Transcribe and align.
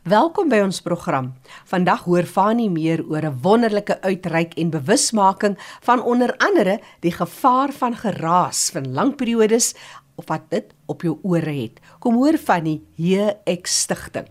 Welkom 0.00 0.48
by 0.48 0.62
ons 0.64 0.78
program. 0.80 1.26
Vandag 1.68 2.06
hoor 2.08 2.24
Fanie 2.24 2.70
meer 2.72 3.02
oor 3.04 3.20
'n 3.20 3.40
wonderlike 3.44 4.00
uitreik 4.00 4.54
en 4.56 4.70
bewusmaking 4.70 5.58
van 5.84 6.00
onder 6.00 6.36
andere 6.36 6.80
die 7.00 7.12
gevaar 7.12 7.68
van 7.72 7.94
geraas 7.94 8.70
van 8.72 8.92
lang 8.92 9.16
periodes 9.16 9.74
of 10.16 10.24
wat 10.26 10.48
dit 10.48 10.72
op 10.86 11.02
jou 11.02 11.18
ore 11.22 11.52
het. 11.52 11.80
Kom 11.98 12.14
hoor 12.14 12.38
van 12.38 12.64
die 12.64 12.80
HX 12.96 13.78
stigting. 13.80 14.26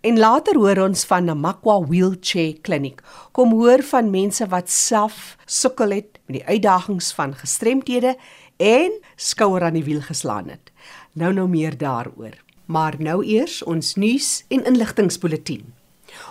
En 0.00 0.18
later 0.18 0.54
hoor 0.54 0.78
ons 0.78 1.04
van 1.04 1.24
Namakwa 1.24 1.80
Wheelchair 1.80 2.60
Clinic. 2.60 3.02
Kom 3.32 3.50
hoor 3.50 3.82
van 3.82 4.10
mense 4.10 4.46
wat 4.46 4.70
self 4.70 5.36
sukkel 5.46 5.90
het 5.90 6.18
met 6.26 6.36
die 6.36 6.46
uitdagings 6.46 7.12
van 7.12 7.34
gestremthede 7.34 8.16
en 8.56 8.92
skouer 9.16 9.62
aan 9.62 9.74
die 9.74 9.84
wiel 9.84 10.00
geslaan 10.00 10.48
het. 10.48 10.70
Nou 11.12 11.32
nou 11.32 11.48
meer 11.48 11.78
daaroor. 11.78 12.47
Maar 12.68 12.98
nou 13.00 13.22
eers 13.24 13.62
ons 13.64 13.94
nuus 13.96 14.44
en 14.52 14.64
inligtingspulsatie. 14.68 15.62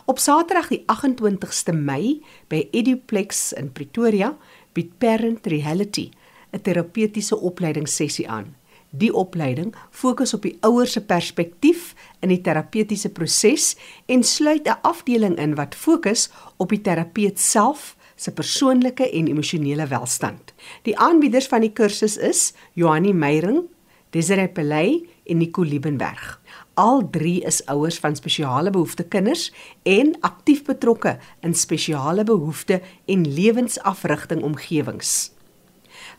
Op 0.05 0.19
Saterdag 0.21 0.67
die 0.69 0.83
28ste 0.85 1.73
Mei 1.73 2.19
by 2.51 2.67
Eduplex 2.77 3.55
in 3.57 3.71
Pretoria 3.73 4.35
bied 4.77 4.91
Parent 5.01 5.47
Reality 5.49 6.11
'n 6.53 6.61
terapeutiese 6.61 7.39
opleidingssessie 7.39 8.29
aan. 8.29 8.55
Die 8.89 9.13
opleiding 9.13 9.75
fokus 9.89 10.33
op 10.33 10.41
die 10.41 10.57
ouers 10.61 10.91
se 10.91 11.01
perspektief 11.01 11.95
in 12.19 12.29
die 12.29 12.41
terapeutiese 12.41 13.09
proses 13.09 13.75
en 14.05 14.23
sluit 14.23 14.67
'n 14.67 14.79
afdeling 14.81 15.37
in 15.37 15.55
wat 15.55 15.75
fokus 15.75 16.29
op 16.57 16.69
die 16.69 16.81
terapeut 16.81 17.39
self 17.39 17.95
se 18.15 18.31
persoonlike 18.31 19.09
en 19.09 19.27
emosionele 19.27 19.87
welstand. 19.87 20.53
Die 20.81 20.97
aanbieders 20.97 21.47
van 21.47 21.61
die 21.61 21.73
kursus 21.73 22.17
is 22.17 22.53
Johanni 22.73 23.13
Meyering, 23.13 23.63
Desiree 24.09 24.47
Pelay 24.47 25.09
en 25.25 25.37
Nico 25.37 25.61
Liebenberg. 25.61 26.41
Al 26.73 27.09
drie 27.09 27.45
is 27.45 27.65
ouers 27.65 27.99
van 27.99 28.15
spesiale 28.15 28.69
behoefte 28.69 29.03
kinders 29.03 29.53
en 29.83 30.15
aktief 30.21 30.63
betrokke 30.67 31.17
in 31.41 31.53
spesiale 31.53 32.23
behoefte 32.23 32.81
en 33.05 33.33
lewensafrigting 33.33 34.43
omgewings. 34.43 35.31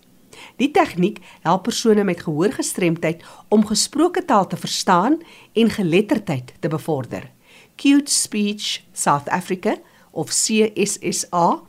Die 0.55 0.71
tegniek 0.71 1.19
help 1.41 1.63
persone 1.63 2.03
met 2.03 2.23
gehoorgestremdheid 2.23 3.23
om 3.49 3.65
gesproke 3.65 4.25
taal 4.25 4.47
te 4.47 4.57
verstaan 4.57 5.17
en 5.53 5.69
geletterdheid 5.69 6.53
te 6.59 6.67
bevorder. 6.67 7.31
Cute 7.75 8.11
Speech 8.11 8.81
South 8.93 9.29
Africa 9.29 9.75
of 10.11 10.29
CSSA 10.29 11.61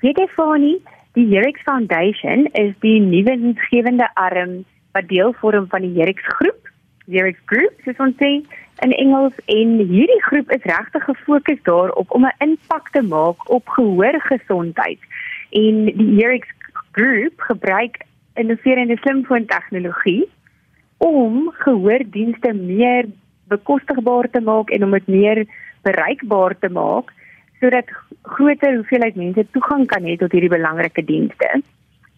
Weet 0.00 0.18
jy 0.18 0.26
Fanny, 0.34 0.76
die 1.18 1.26
Herix 1.34 1.62
Foundation 1.66 2.46
is 2.58 2.74
die 2.80 3.00
nuwe 3.02 3.34
insgewende 3.34 4.08
arm 4.14 4.62
wat 4.94 5.08
deel 5.08 5.34
vorm 5.40 5.66
van 5.72 5.82
die 5.82 5.94
Herix 5.98 6.22
groep, 6.38 6.70
Herix 7.10 7.38
Group, 7.50 7.74
soos 7.84 7.98
ons 7.98 8.16
sê 8.22 8.30
in 8.86 8.94
Engels 8.98 9.34
en 9.50 9.74
hierdie 9.78 10.22
groep 10.28 10.50
is 10.54 10.62
regtig 10.70 11.04
gefokus 11.10 11.60
daarop 11.66 12.10
om 12.14 12.26
'n 12.26 12.38
impak 12.46 12.90
te 12.94 13.02
maak 13.02 13.50
op 13.50 13.68
gehoorgesondheid. 13.68 14.98
En 15.50 15.84
die 15.84 16.12
Herix 16.18 16.46
Group 16.92 17.40
gebruik 17.40 18.02
innoverende 18.34 18.96
slimfoon 18.96 19.46
tegnologie 19.46 20.28
om 20.98 21.50
gehoordienste 21.52 22.52
meer 22.52 23.06
bekostigbaar 23.48 24.30
te 24.30 24.40
maak 24.40 24.70
en 24.70 24.84
om 24.84 24.90
dit 24.90 25.06
meer 25.06 25.44
bereikbaar 25.82 26.58
te 26.58 26.68
maak 26.68 27.12
sodat 27.62 27.90
groter 28.22 28.74
hoeveelheid 28.74 29.16
mense 29.16 29.46
toegang 29.54 29.86
kan 29.86 30.02
hê 30.06 30.16
tot 30.18 30.32
hierdie 30.34 30.50
belangrike 30.50 31.04
dienste. 31.06 31.62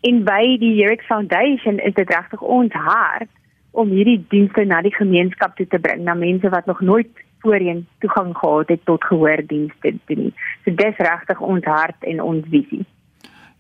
En 0.09 0.23
by 0.25 0.57
die 0.61 0.73
Herix 0.79 1.05
Foundation 1.09 1.79
is 1.85 1.95
dit 1.97 2.11
regtig 2.11 2.41
ons 2.41 2.73
hart 2.73 3.29
om 3.73 3.93
hierdie 3.93 4.21
dienste 4.33 4.65
na 4.65 4.81
die 4.85 4.95
gemeenskap 4.95 5.57
toe 5.59 5.67
te 5.67 5.81
bring, 5.83 6.05
na 6.05 6.15
mense 6.15 6.49
wat 6.53 6.67
nog 6.71 6.81
nooit 6.81 7.25
voorheen 7.45 7.85
toegang 8.01 8.33
gehad 8.37 8.69
het 8.73 8.85
tot 8.89 9.05
gehoordienste 9.05 9.95
nie. 10.07 10.33
So 10.65 10.73
dis 10.73 11.01
regtig 11.09 11.41
ons 11.41 11.65
hart 11.69 12.09
en 12.09 12.23
ons 12.25 12.47
visie. 12.53 12.85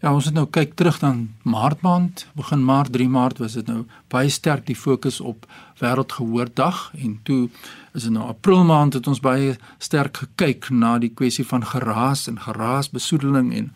Ja, 0.04 0.10
ons 0.12 0.26
het 0.28 0.34
nou 0.36 0.44
kyk 0.52 0.74
terug 0.76 0.98
dan 1.00 1.20
Maart 1.48 1.80
maand, 1.80 2.26
begin 2.36 2.60
Maart 2.60 2.92
3 2.92 3.06
Maart 3.08 3.38
was 3.40 3.54
dit 3.56 3.64
nou 3.70 3.86
baie 4.12 4.28
sterk 4.28 4.66
die 4.68 4.76
fokus 4.76 5.16
op 5.24 5.46
Wêreldgehoordag 5.80 6.80
en 6.98 7.14
toe 7.24 7.38
is 7.96 8.04
dit 8.04 8.12
nou 8.12 8.26
April 8.28 8.66
maand 8.68 8.98
het 8.98 9.06
ons 9.08 9.22
baie 9.24 9.54
sterk 9.80 10.18
gekyk 10.20 10.66
na 10.68 10.98
die 11.00 11.08
kwessie 11.08 11.46
van 11.48 11.64
geraas 11.70 12.26
en 12.28 12.36
geraasbesoedeling 12.44 13.48
en 13.56 13.70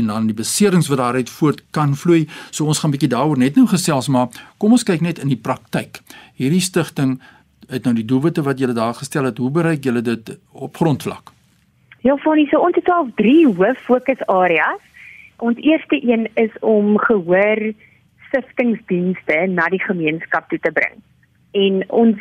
en 0.00 0.10
dan 0.10 0.26
die 0.26 0.34
beserings 0.40 0.88
wat 0.90 0.98
daaruit 0.98 1.30
voort 1.30 1.62
kan 1.70 1.94
vloei. 1.94 2.24
So 2.50 2.66
ons 2.66 2.80
gaan 2.82 2.90
bietjie 2.90 3.12
daaroor 3.12 3.38
net 3.38 3.54
nou 3.54 3.68
gesels, 3.70 4.08
maar 4.08 4.34
kom 4.58 4.74
ons 4.74 4.82
kyk 4.82 5.04
net 5.06 5.20
in 5.22 5.30
die 5.30 5.38
praktyk. 5.38 6.00
Hierdie 6.34 6.64
stigting 6.66 7.20
het 7.70 7.86
nou 7.86 7.94
die 7.94 8.04
doelwitte 8.04 8.42
wat 8.42 8.58
julle 8.58 8.74
daar 8.74 8.98
gestel 8.98 9.30
het, 9.30 9.38
hoe 9.38 9.52
bereik 9.54 9.86
julle 9.86 10.02
dit 10.02 10.34
op 10.50 10.82
grondvlak? 10.82 11.30
Ja, 12.02 12.18
van 12.26 12.42
so 12.50 12.58
ons 12.58 12.74
het 12.74 12.90
al 12.90 13.06
drie 13.14 13.46
hoof 13.46 13.86
fokusareas. 13.86 14.82
Ons 15.36 15.56
eerste 15.58 15.98
een 16.02 16.28
is 16.34 16.50
om 16.60 16.98
gehoor 16.98 17.72
siftingsdienste 18.30 19.46
na 19.46 19.68
die 19.68 19.82
gemeenskap 19.82 20.48
toe 20.48 20.58
te 20.58 20.72
bring. 20.72 21.02
En 21.52 21.82
ons 21.90 22.18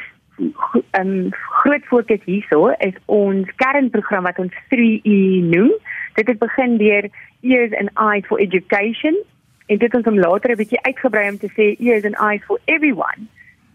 um, 1.00 1.30
groot 1.32 1.86
fokus 1.90 2.22
hierso 2.26 2.68
is 2.86 2.96
ons 3.06 3.50
kernprogram 3.56 4.24
wat 4.30 4.40
ons 4.40 4.56
3E 4.74 5.20
noem. 5.50 5.72
Dit 6.18 6.28
het 6.28 6.40
begin 6.40 6.78
deur 6.78 7.10
Ears 7.42 7.74
and 7.80 7.94
Eyes 7.98 8.26
for 8.26 8.40
Education 8.40 9.18
en 9.66 9.78
dit 9.78 9.92
het 9.92 10.08
ons 10.08 10.26
later 10.26 10.52
'n 10.52 10.62
bietjie 10.62 10.82
uitgebrei 10.82 11.30
om 11.30 11.38
te 11.38 11.52
sê 11.58 11.76
Ears 11.80 12.06
and 12.06 12.20
Eyes 12.20 12.44
for 12.44 12.60
Everyone. 12.66 13.30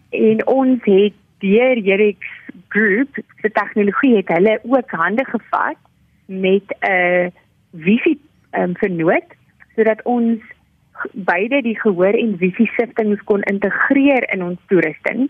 En 0.09 0.47
ons 0.47 0.79
het 0.83 1.13
deur 1.39 1.77
Jerix 1.77 2.19
Group 2.67 3.17
se 3.41 3.51
tegnologie 3.51 4.15
het 4.15 4.27
hulle 4.27 4.59
ook 4.63 4.91
hande 4.91 5.25
gevat 5.25 5.77
met 6.25 6.63
'n 6.79 7.31
wifi 7.69 8.19
um, 8.57 8.75
vernoot 8.79 9.35
sodat 9.75 10.01
ons 10.03 10.39
beide 11.13 11.61
die 11.63 11.77
gehoor 11.79 12.15
en 12.17 12.37
visie 12.37 12.67
siftings 12.75 13.21
kon 13.29 13.45
integreer 13.51 14.25
in 14.33 14.43
ons 14.43 14.59
toerusting 14.71 15.29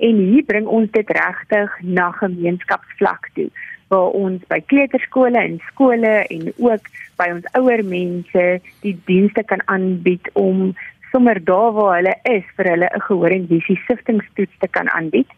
en 0.00 0.22
hier 0.30 0.46
bring 0.48 0.66
ons 0.66 0.90
dit 0.96 1.10
regtig 1.16 1.74
na 1.82 2.10
gemeenskapsvlak 2.22 3.28
toe 3.36 3.50
waar 3.90 4.14
ons 4.16 4.42
by 4.48 4.60
kleuterskole 4.70 5.38
en 5.38 5.58
skole 5.72 6.14
en 6.30 6.52
ook 6.62 6.88
by 7.20 7.28
ons 7.34 7.48
ouer 7.58 7.82
mense 7.84 8.46
die 8.84 8.96
dienste 9.10 9.42
kan 9.50 9.62
aanbied 9.66 10.30
om 10.38 10.70
sommer 11.10 11.44
daar 11.44 11.72
waar 11.74 11.96
hulle 11.98 12.14
is 12.30 12.46
vir 12.56 12.70
hulle 12.72 12.88
'n 12.94 13.06
gehoor 13.08 13.32
en 13.36 13.48
visie 13.50 13.80
siftingstoets 13.86 14.56
te 14.58 14.68
kan 14.68 14.88
aanbied. 14.90 15.30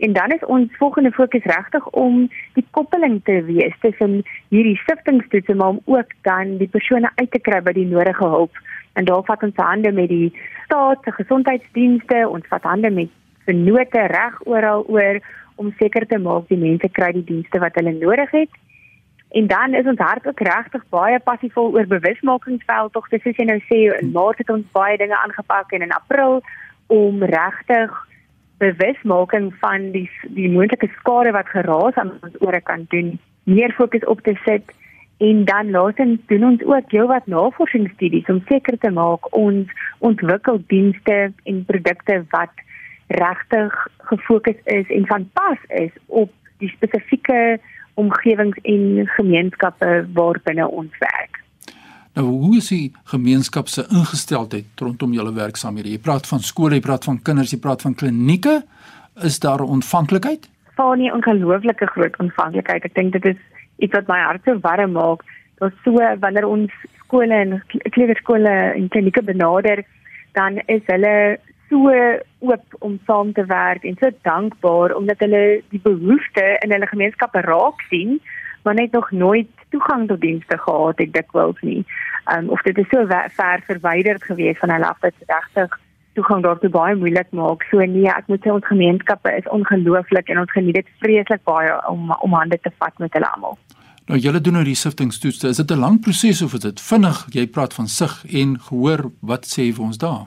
En 0.00 0.12
dan 0.12 0.30
is 0.30 0.44
ons 0.44 0.76
volgende 0.76 1.10
fokus 1.12 1.44
regtig 1.44 1.86
om 1.88 2.30
die 2.52 2.66
koppeling 2.70 3.20
te 3.24 3.42
wees 3.44 3.74
tussen 3.80 4.22
hierdie 4.48 4.80
siftingstoetse 4.86 5.54
maar 5.54 5.68
om 5.68 5.80
ook 5.84 6.14
dan 6.22 6.56
die 6.56 6.68
persone 6.68 7.10
uit 7.14 7.30
te 7.30 7.40
kry 7.40 7.60
by 7.60 7.74
die 7.76 7.84
nodige 7.86 8.24
hulp. 8.24 8.56
En 8.92 9.04
daar 9.04 9.24
vat 9.28 9.42
ons 9.42 9.60
hande 9.60 9.92
met 9.92 10.08
die 10.08 10.32
staat 10.64 11.04
se 11.04 11.12
gesondheidsdienste, 11.12 12.24
ons 12.28 12.48
vat 12.48 12.62
hande 12.62 12.90
met 12.90 13.12
vennote 13.44 14.06
reg 14.14 14.40
oral 14.48 14.86
oor 14.88 15.20
om 15.60 15.72
seker 15.78 16.06
te 16.08 16.18
maak 16.18 16.48
die 16.48 16.60
mense 16.64 16.88
kry 16.96 17.12
die 17.12 17.26
dienste 17.34 17.60
wat 17.60 17.76
hulle 17.76 17.92
nodig 18.00 18.32
het. 18.32 18.60
En 19.36 19.46
dan 19.46 19.74
is 19.74 19.86
ons 19.86 20.00
hart 20.00 20.26
ook 20.26 20.40
regtig 20.40 20.84
baie 20.88 21.20
passievol 21.20 21.74
oor 21.76 21.86
bewusmakingsveld 21.86 22.92
tog 22.96 23.12
dis 23.12 23.22
soos 23.22 23.36
jy 23.36 23.50
nou 23.52 23.60
sê 23.68 23.82
in 24.00 24.14
Maart 24.16 24.40
het 24.40 24.50
ons 24.50 24.64
baie 24.72 24.96
dinge 24.96 25.18
aangepak 25.26 25.76
en 25.76 25.84
in 25.86 25.92
April 25.92 26.40
om 26.88 27.22
regtig 27.22 28.06
bewusmaking 28.60 29.50
van 29.62 29.90
die 29.94 30.06
die 30.36 30.50
moontlike 30.52 30.90
skade 30.98 31.32
wat 31.36 31.48
geraas 31.54 31.96
aan 32.00 32.12
ons 32.20 32.38
ore 32.44 32.60
kan 32.60 32.86
doen, 32.94 33.16
meer 33.44 33.72
fokus 33.78 34.04
op 34.04 34.20
te 34.26 34.36
sit 34.44 34.74
en 35.20 35.44
dan 35.44 35.70
laasens 35.70 36.20
doen 36.32 36.44
ons 36.44 36.62
ook 36.64 36.92
heelwat 36.94 37.26
navorsingsstudies 37.26 38.28
om 38.32 38.42
seker 38.48 38.78
te 38.80 38.90
maak 38.90 39.28
ons 39.36 39.72
ontwikkel 39.98 40.62
dienste 40.72 41.18
en 41.44 41.64
produkte 41.68 42.22
wat 42.36 42.64
regtig 43.20 43.76
gefokus 44.12 44.60
is 44.64 44.88
en 44.96 45.06
van 45.06 45.28
pas 45.32 45.66
is 45.82 45.92
op 46.06 46.32
die 46.62 46.72
spesifieke 46.76 47.58
omgewings 48.00 48.56
en 48.62 49.06
gemeenskappe 49.16 50.06
waarbinne 50.16 50.68
ons 50.68 50.98
werk. 50.98 51.42
Nou 52.18 52.26
hoe 52.26 52.56
is 52.58 52.68
die 52.72 52.90
gemeenskap 53.12 53.68
se 53.70 53.84
ingesteldheid 53.86 54.82
rondom 54.82 55.12
julle 55.14 55.32
werksamehede? 55.34 55.92
Jy 55.94 56.00
praat 56.02 56.26
van 56.26 56.42
skole, 56.42 56.74
jy 56.74 56.82
praat 56.82 57.06
van 57.06 57.20
kinders, 57.22 57.52
jy 57.54 57.60
praat 57.62 57.84
van 57.86 57.94
klinieke. 57.94 58.56
Is 59.26 59.38
daar 59.42 59.62
ontvanklikheid? 59.62 60.48
Van 60.74 60.98
nie 60.98 61.12
ongelooflike 61.14 61.86
groot 61.94 62.18
ontvanklikheid. 62.18 62.88
Ek 62.88 62.96
dink 62.98 63.14
dit 63.18 63.30
is 63.34 63.38
iets 63.78 63.94
wat 63.94 64.10
my 64.10 64.18
hart 64.24 64.42
so 64.48 64.58
warm 64.64 64.96
maak. 64.98 65.22
Daar's 65.62 65.76
so 65.84 66.02
wanneer 66.24 66.48
ons 66.48 66.74
skole 67.04 67.36
en 67.36 67.60
kleuterskole 67.94 68.56
en 68.74 68.90
klinieke 68.90 69.22
benader, 69.22 69.84
dan 70.34 70.58
is 70.66 70.82
hulle 70.90 71.38
so 71.70 71.94
oop 72.50 72.76
om 72.82 72.98
saam 73.06 73.32
te 73.32 73.46
werk 73.46 73.86
en 73.86 73.96
so 74.00 74.10
dankbaar 74.26 74.96
omdat 74.98 75.22
hulle 75.22 75.60
die 75.70 75.82
behoeftes 75.84 76.58
in 76.64 76.74
hulle 76.74 76.90
gemeenskappe 76.90 77.42
raak 77.46 77.82
sien 77.90 78.18
maar 78.64 78.74
net 78.74 78.92
nog 78.92 79.10
nooit 79.10 79.59
toegang 79.70 80.08
tot 80.08 80.20
dienste 80.20 80.58
gehad 80.58 80.98
het 80.98 81.12
dikwels 81.12 81.60
nie. 81.60 81.84
Um 82.32 82.48
of 82.48 82.62
dit 82.62 82.78
is 82.78 82.88
so 82.90 83.06
ver 83.06 83.62
verwyderd 83.66 84.24
gewees 84.24 84.58
van 84.58 84.70
hulle 84.70 84.86
af 84.86 85.00
dat 85.00 85.14
dit 85.18 85.28
regtig 85.28 85.78
toegang 86.18 86.42
daartoe 86.42 86.70
baie 86.70 86.96
moeilik 86.96 87.30
maak. 87.30 87.62
So 87.70 87.78
nee, 87.78 88.08
ek 88.10 88.28
moet 88.28 88.44
sê 88.44 88.52
ons 88.52 88.66
gemeenskappe 88.66 89.32
is 89.36 89.48
ongelooflik 89.48 90.28
en 90.28 90.42
ons 90.42 90.52
geniet 90.52 90.80
dit 90.80 90.94
vreeslik 91.04 91.44
baie 91.44 91.76
om 91.90 92.10
om 92.20 92.38
hande 92.38 92.58
te 92.62 92.72
vat 92.78 92.98
met 92.98 93.12
hulle 93.12 93.30
almal. 93.34 93.58
Nou 94.10 94.18
julle 94.18 94.40
doen 94.42 94.58
nou 94.58 94.64
die 94.66 94.78
siftingstoetse. 94.78 95.48
Is 95.48 95.62
dit 95.62 95.70
'n 95.70 95.78
lang 95.78 96.00
proses 96.00 96.42
of 96.42 96.52
is 96.52 96.60
dit 96.60 96.80
vinnig? 96.80 97.26
Jy 97.30 97.46
praat 97.46 97.74
van 97.74 97.86
sig 97.86 98.24
en 98.42 98.58
gehoor. 98.60 99.10
Wat 99.20 99.46
sê 99.46 99.72
vir 99.72 99.84
ons 99.84 99.98
daar? 99.98 100.26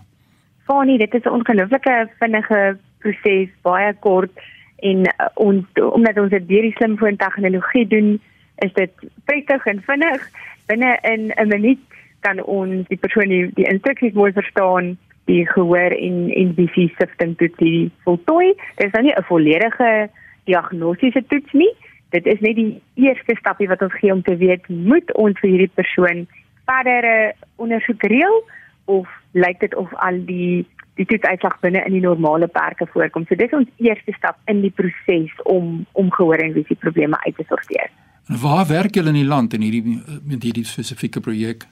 Fanie, 0.65 0.97
dit 0.97 1.13
is 1.13 1.23
'n 1.23 1.35
ongelooflike 1.39 2.09
vinnige 2.19 2.77
proses, 2.99 3.49
baie 3.61 3.93
kort 3.99 4.31
en 4.77 4.97
uh, 4.97 5.27
ons 5.33 5.65
omdat 5.91 6.17
ons 6.17 6.29
dit 6.29 6.47
deur 6.47 6.61
die 6.61 6.75
slimfoon 6.77 7.15
tegnologie 7.15 7.87
doen, 7.87 8.19
is 8.55 8.73
dit 8.73 8.91
prettig 9.25 9.65
en 9.65 9.81
vinnig. 9.81 10.29
Binne 10.65 10.97
in 11.01 11.31
'n 11.35 11.47
minuut 11.47 11.79
kan 12.19 12.43
ons 12.43 12.87
die 12.87 12.97
persoon 12.97 13.27
die, 13.27 13.51
die 13.53 13.67
instruksies 13.67 14.13
mooi 14.13 14.31
verstaan, 14.31 14.97
die 15.25 15.47
gehoor 15.47 15.91
en 15.95 16.29
en 16.35 16.53
visie 16.55 16.93
sifting 16.97 17.37
toets 17.37 17.57
die 17.57 17.91
voltooi. 18.03 18.53
Dit 18.75 18.85
is 18.85 18.91
nou 18.91 19.03
nie 19.03 19.15
'n 19.15 19.23
volledige 19.23 20.09
diagnostiese 20.45 21.23
toets 21.27 21.51
nie. 21.51 21.73
Dit 22.09 22.25
is 22.25 22.39
net 22.39 22.55
die 22.55 22.81
eerste 22.93 23.35
stapie 23.39 23.67
wat 23.67 23.81
ons 23.81 23.93
gee 23.93 24.11
om 24.13 24.21
te 24.21 24.37
weet 24.37 24.67
moet 24.67 25.13
ons 25.13 25.39
vir 25.39 25.49
hierdie 25.49 25.75
persoon 25.75 26.27
verdere 26.65 27.33
ondersoek 27.55 28.03
reël 28.03 28.43
of 28.85 29.07
lyk 29.31 29.59
dit 29.59 29.75
of 29.75 29.93
al 29.93 30.25
die 30.25 30.65
die 30.95 31.05
toetsuitslag 31.09 31.55
binne 31.59 31.81
in 31.87 31.95
die 31.95 32.03
normale 32.03 32.47
perke 32.47 32.85
voorkom. 32.85 33.25
So 33.25 33.35
dis 33.35 33.53
ons 33.57 33.69
eerste 33.81 34.13
stap 34.13 34.37
in 34.45 34.61
die 34.61 34.71
proses 34.71 35.33
om 35.43 35.85
om 35.91 36.11
gehoor 36.11 36.43
en 36.43 36.53
visie 36.53 36.77
probleme 36.77 37.17
uit 37.25 37.35
te 37.35 37.45
sorteer. 37.49 37.89
En 38.27 38.39
waar 38.41 38.67
werk 38.67 38.95
julle 38.95 39.11
in 39.11 39.21
die 39.21 39.27
land 39.27 39.53
in 39.53 39.61
hierdie 39.61 40.01
met 40.23 40.43
hierdie 40.43 40.65
spesifieke 40.65 41.19
projek? 41.19 41.65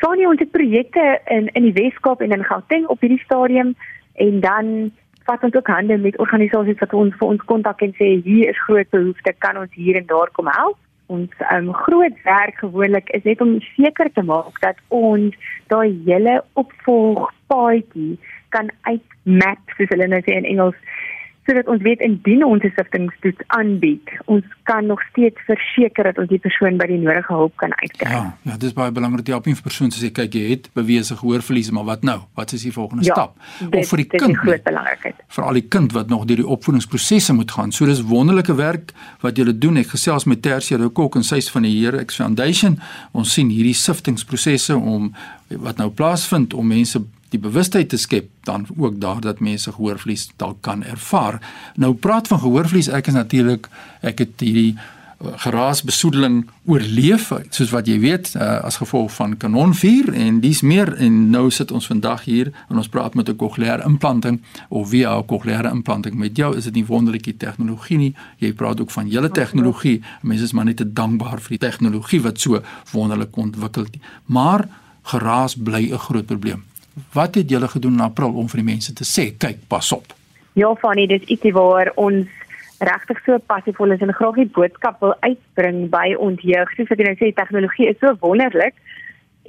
Tony 0.00 0.26
ons 0.26 0.40
het 0.40 0.50
projekte 0.50 1.20
in 1.26 1.48
in 1.54 1.68
die 1.68 1.76
Weskaap 1.76 2.20
en 2.20 2.34
in 2.34 2.44
Gauteng 2.44 2.86
op 2.86 3.00
hierdie 3.00 3.22
stadium 3.24 3.74
en 4.14 4.40
dan 4.40 4.92
vat 5.24 5.42
ons 5.42 5.54
ook 5.54 5.66
hande 5.66 5.96
met 5.98 6.18
organisasies 6.18 6.78
wat 6.80 6.92
ons 6.92 7.14
vir 7.18 7.28
ons 7.28 7.44
kontak 7.44 7.82
en 7.86 7.94
sê 7.98 8.16
hier 8.24 8.48
is 8.50 8.62
groot 8.66 8.88
behoefte, 8.90 9.34
kan 9.38 9.56
ons 9.56 9.74
hier 9.74 9.96
en 9.96 10.06
daar 10.06 10.30
kom 10.32 10.48
help? 10.50 10.78
ons 11.10 11.30
um, 11.52 11.72
groot 11.74 12.16
werk 12.24 12.58
gewoonlik 12.62 13.10
is 13.16 13.26
net 13.26 13.40
om 13.42 13.58
seker 13.74 14.10
te 14.14 14.22
maak 14.26 14.58
dat 14.64 14.78
ons 14.94 15.34
daai 15.72 15.90
hele 16.06 16.38
opvolgpaadjie 16.62 18.14
kan 18.54 18.70
uitmap 18.86 19.74
soos 19.76 19.90
hulle 19.94 20.10
nou 20.10 20.20
sê 20.26 20.38
in 20.38 20.48
Engels 20.52 20.78
sodat 21.50 21.66
ons 21.72 21.82
weet 21.82 22.02
indien 22.06 22.44
ons 22.46 22.62
'n 22.62 22.72
siftingstoets 22.76 23.42
aanbied, 23.58 24.06
ons 24.24 24.44
kan 24.62 24.86
nog 24.86 25.02
steeds 25.10 25.40
verseker 25.50 26.04
dat 26.04 26.18
ons 26.18 26.28
die 26.28 26.38
persoon 26.38 26.76
by 26.78 26.86
die 26.86 26.98
nodige 26.98 27.32
hulp 27.32 27.56
kan 27.56 27.72
uitkry. 27.82 28.10
Ja, 28.10 28.36
ja, 28.42 28.56
dis 28.56 28.72
baie 28.72 28.92
belangrik 28.92 29.24
die 29.24 29.34
helping 29.34 29.56
vir 29.56 29.62
persoon 29.62 29.90
sê 29.90 30.12
kyk 30.12 30.34
jy 30.34 30.50
het 30.50 30.70
bewese 30.74 31.16
gehoorverlies, 31.16 31.70
maar 31.70 31.84
wat 31.84 32.02
nou? 32.02 32.20
Wat 32.34 32.52
is 32.52 32.62
die 32.62 32.72
volgende 32.72 33.04
ja, 33.04 33.12
stap? 33.12 33.34
Dit, 33.58 33.80
of 33.82 33.88
vir 33.88 33.96
die 33.96 34.06
kind? 34.06 34.20
Dit 34.20 34.30
is 34.30 34.42
groot 34.42 34.62
belangrikheid. 34.62 35.16
Vir 35.28 35.44
al 35.44 35.52
die 35.52 35.68
kind 35.68 35.92
wat 35.92 36.08
nog 36.08 36.24
deur 36.24 36.36
die 36.36 36.46
opvoedingsprosesse 36.46 37.34
moet 37.34 37.50
gaan. 37.50 37.72
So 37.72 37.86
dis 37.86 38.02
wonderlike 38.02 38.54
werk 38.54 38.92
wat 39.20 39.36
julle 39.36 39.58
doen. 39.58 39.76
Ek 39.76 39.90
gesels 39.96 40.24
met 40.24 40.42
Tersia 40.42 40.78
Kok 40.88 41.16
en 41.16 41.24
sy's 41.24 41.50
van 41.50 41.62
die 41.62 41.74
Here 41.74 42.04
X 42.04 42.16
Foundation. 42.16 42.78
Ons 43.12 43.32
sien 43.32 43.48
hierdie 43.48 43.74
siftingprosesse 43.74 44.76
om 44.76 45.14
wat 45.48 45.76
nou 45.76 45.90
plaasvind 45.90 46.54
om 46.54 46.66
mense 46.66 47.02
die 47.30 47.40
bewustheid 47.40 47.88
te 47.88 47.96
skep 47.96 48.30
dan 48.46 48.66
ook 48.76 49.00
daar 49.00 49.20
dat 49.20 49.40
mense 49.40 49.72
gehoorvlies 49.72 50.30
dalk 50.36 50.62
kan 50.66 50.84
ervaar. 50.84 51.40
Nou 51.74 51.94
praat 51.94 52.28
van 52.28 52.38
gehoorvlies, 52.38 52.88
ek 52.88 53.06
is 53.06 53.18
natuurlik 53.18 53.68
ek 54.00 54.18
het 54.18 54.42
hierdie 54.42 54.74
uh, 54.74 54.86
geraasbesoedeling 55.20 56.46
oorleef 56.64 57.28
soos 57.52 57.70
wat 57.74 57.86
jy 57.86 57.98
weet 58.00 58.32
uh, 58.34 58.62
as 58.64 58.80
gevolg 58.80 59.12
van 59.14 59.36
kanonvuur 59.36 60.10
en 60.16 60.40
dis 60.40 60.62
meer. 60.64 60.94
En 60.96 61.20
nou 61.30 61.44
sit 61.54 61.70
ons 61.70 61.86
vandag 61.86 62.24
hier 62.24 62.50
en 62.68 62.80
ons 62.80 62.88
praat 62.88 63.14
met 63.14 63.28
'n 63.28 63.36
cochleaire 63.36 63.84
implanting 63.84 64.40
of 64.68 64.88
via 64.88 65.18
'n 65.18 65.26
cochleaire 65.26 65.70
implanting 65.70 66.14
met 66.14 66.36
jou 66.36 66.56
is 66.56 66.64
dit 66.64 66.74
nie 66.74 66.86
wonderlike 66.86 67.36
tegnologie 67.36 67.98
nie. 67.98 68.14
Jy 68.38 68.52
praat 68.52 68.80
ook 68.80 68.90
van 68.90 69.08
julle 69.08 69.30
tegnologie. 69.30 70.02
Mense 70.22 70.44
is 70.44 70.52
maar 70.52 70.64
net 70.64 70.76
te 70.76 70.92
dankbaar 70.92 71.40
vir 71.40 71.58
die 71.58 71.68
tegnologie 71.68 72.22
wat 72.22 72.40
so 72.40 72.62
wonderlik 72.92 73.36
ontwikkel 73.36 73.82
het. 73.82 73.96
Maar 74.26 74.68
geraas 75.02 75.54
bly 75.54 75.90
'n 75.92 75.98
groot 75.98 76.26
probleem. 76.26 76.69
Wat 77.14 77.34
het 77.34 77.50
julle 77.50 77.68
gedoen 77.68 77.98
in 77.98 78.06
April 78.06 78.34
om 78.34 78.48
vir 78.48 78.62
die 78.62 78.70
mense 78.72 78.94
te 78.96 79.06
sê, 79.06 79.30
kyk, 79.38 79.62
pas 79.68 79.92
op? 79.92 80.14
Ja, 80.58 80.74
Fanny, 80.82 81.06
dis 81.06 81.26
ietsie 81.30 81.52
waar 81.54 81.92
ons 81.94 82.28
regtig 82.80 83.18
so 83.24 83.38
passievol 83.46 83.92
is 83.94 84.00
en 84.00 84.12
graag 84.16 84.38
die 84.40 84.50
boodskap 84.56 85.00
wil 85.04 85.14
uitbring 85.20 85.88
by 85.92 86.14
ons 86.18 86.40
jeug. 86.42 86.70
Soos 86.76 86.92
ek 86.94 87.02
nou 87.04 87.16
sê, 87.20 87.30
tegnologie 87.36 87.90
is 87.92 87.98
so 88.00 88.14
wonderlik 88.24 88.76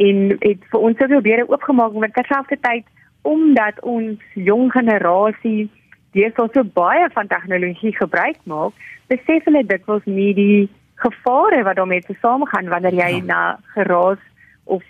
en 0.01 0.35
het 0.41 0.65
vir 0.71 0.85
ons 0.87 0.97
soveel 0.99 1.23
deure 1.23 1.47
oopgemaak, 1.49 1.95
maar 1.95 2.11
terselfdertyd 2.15 2.87
omdat 3.27 3.77
ons 3.85 4.19
jong 4.33 4.71
generasie 4.73 5.69
deesdae 6.17 6.49
so 6.53 6.63
baie 6.75 7.07
van 7.13 7.29
tegnologie 7.31 7.93
gebruik 7.95 8.39
maak, 8.49 8.75
besef 9.11 9.45
hulle 9.47 9.63
dikwels 9.67 10.07
nie 10.09 10.31
die 10.35 10.69
gevare 11.01 11.63
wat 11.65 11.79
daarmee 11.79 12.03
te 12.05 12.15
saamgaan 12.21 12.69
wanneer 12.71 12.97
jy 12.97 13.11
ja. 13.17 13.23
na 13.25 13.41
geraas 13.75 14.21
of 14.63 14.83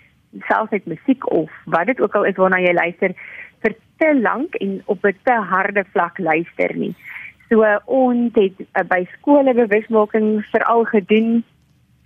selfs 0.48 0.70
net 0.70 0.86
musiek 0.86 1.30
of 1.32 1.50
wat 1.64 1.86
dit 1.86 2.00
ook 2.00 2.14
al 2.14 2.24
is 2.24 2.36
waarna 2.36 2.60
jy 2.60 2.72
luister 2.72 3.14
vir 3.62 3.76
te 3.98 4.12
lank 4.20 4.54
en 4.54 4.82
op 4.86 5.04
'n 5.06 5.16
te 5.22 5.32
harde 5.32 5.84
vlak 5.92 6.18
luister 6.18 6.76
nie. 6.76 6.94
So 7.48 7.64
ons 7.84 8.32
het 8.34 8.60
uh, 8.60 8.84
by 8.88 9.06
skole 9.18 9.54
bewusmaking 9.54 10.44
veral 10.52 10.84
gedoen 10.84 11.44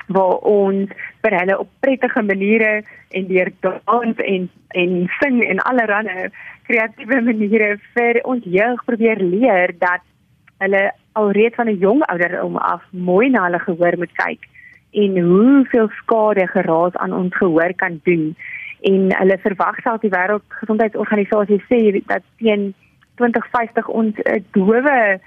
waar 0.07 0.39
ons 0.47 0.91
vir 1.23 1.39
hulle 1.39 1.59
op 1.59 1.69
prettige 1.81 2.23
maniere 2.23 2.83
en 3.11 3.27
deur 3.27 3.51
dans 3.61 4.17
en 4.17 4.51
en 4.69 5.09
sing 5.21 5.43
en 5.49 5.59
allerlei 5.59 6.29
kreatiewe 6.67 7.21
maniere 7.21 7.79
vir 7.95 8.21
ons 8.25 8.45
jeug 8.45 8.85
probeer 8.85 9.23
leer 9.23 9.75
dat 9.79 10.03
hulle 10.59 10.93
alreeds 11.13 11.55
van 11.55 11.69
'n 11.69 11.79
jong 11.79 12.03
ouderdom 12.07 12.57
af 12.57 12.83
mooi 12.91 13.31
na 13.31 13.45
hulle 13.45 13.59
gehoor 13.59 13.99
moet 13.99 14.13
kyk 14.13 14.49
en 14.91 15.19
hoeveel 15.19 15.89
skade 16.03 16.47
geraas 16.47 16.95
aan 16.95 17.13
ons 17.13 17.37
gehoor 17.37 17.75
kan 17.75 18.01
doen 18.05 18.37
en 18.81 19.09
hulle 19.19 19.39
verwag 19.39 19.81
self 19.83 20.01
die 20.01 20.13
wêreldgesondheidsorganisasie 20.13 21.63
sê 21.69 21.81
dat 22.07 22.23
teen 22.39 22.75
2050 23.17 23.89
ons 23.89 24.15
'n 24.25 24.45
dowe 24.53 25.21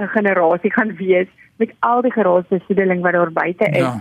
'n 0.00 0.08
generasie 0.16 0.72
gaan 0.72 0.96
wees 0.96 1.28
met 1.56 1.72
al 1.80 2.02
die 2.02 2.12
geraasbesoedeling 2.12 3.00
wat 3.02 3.12
daar 3.12 3.32
buite 3.32 3.64
is. 3.64 3.76
Ja. 3.76 4.00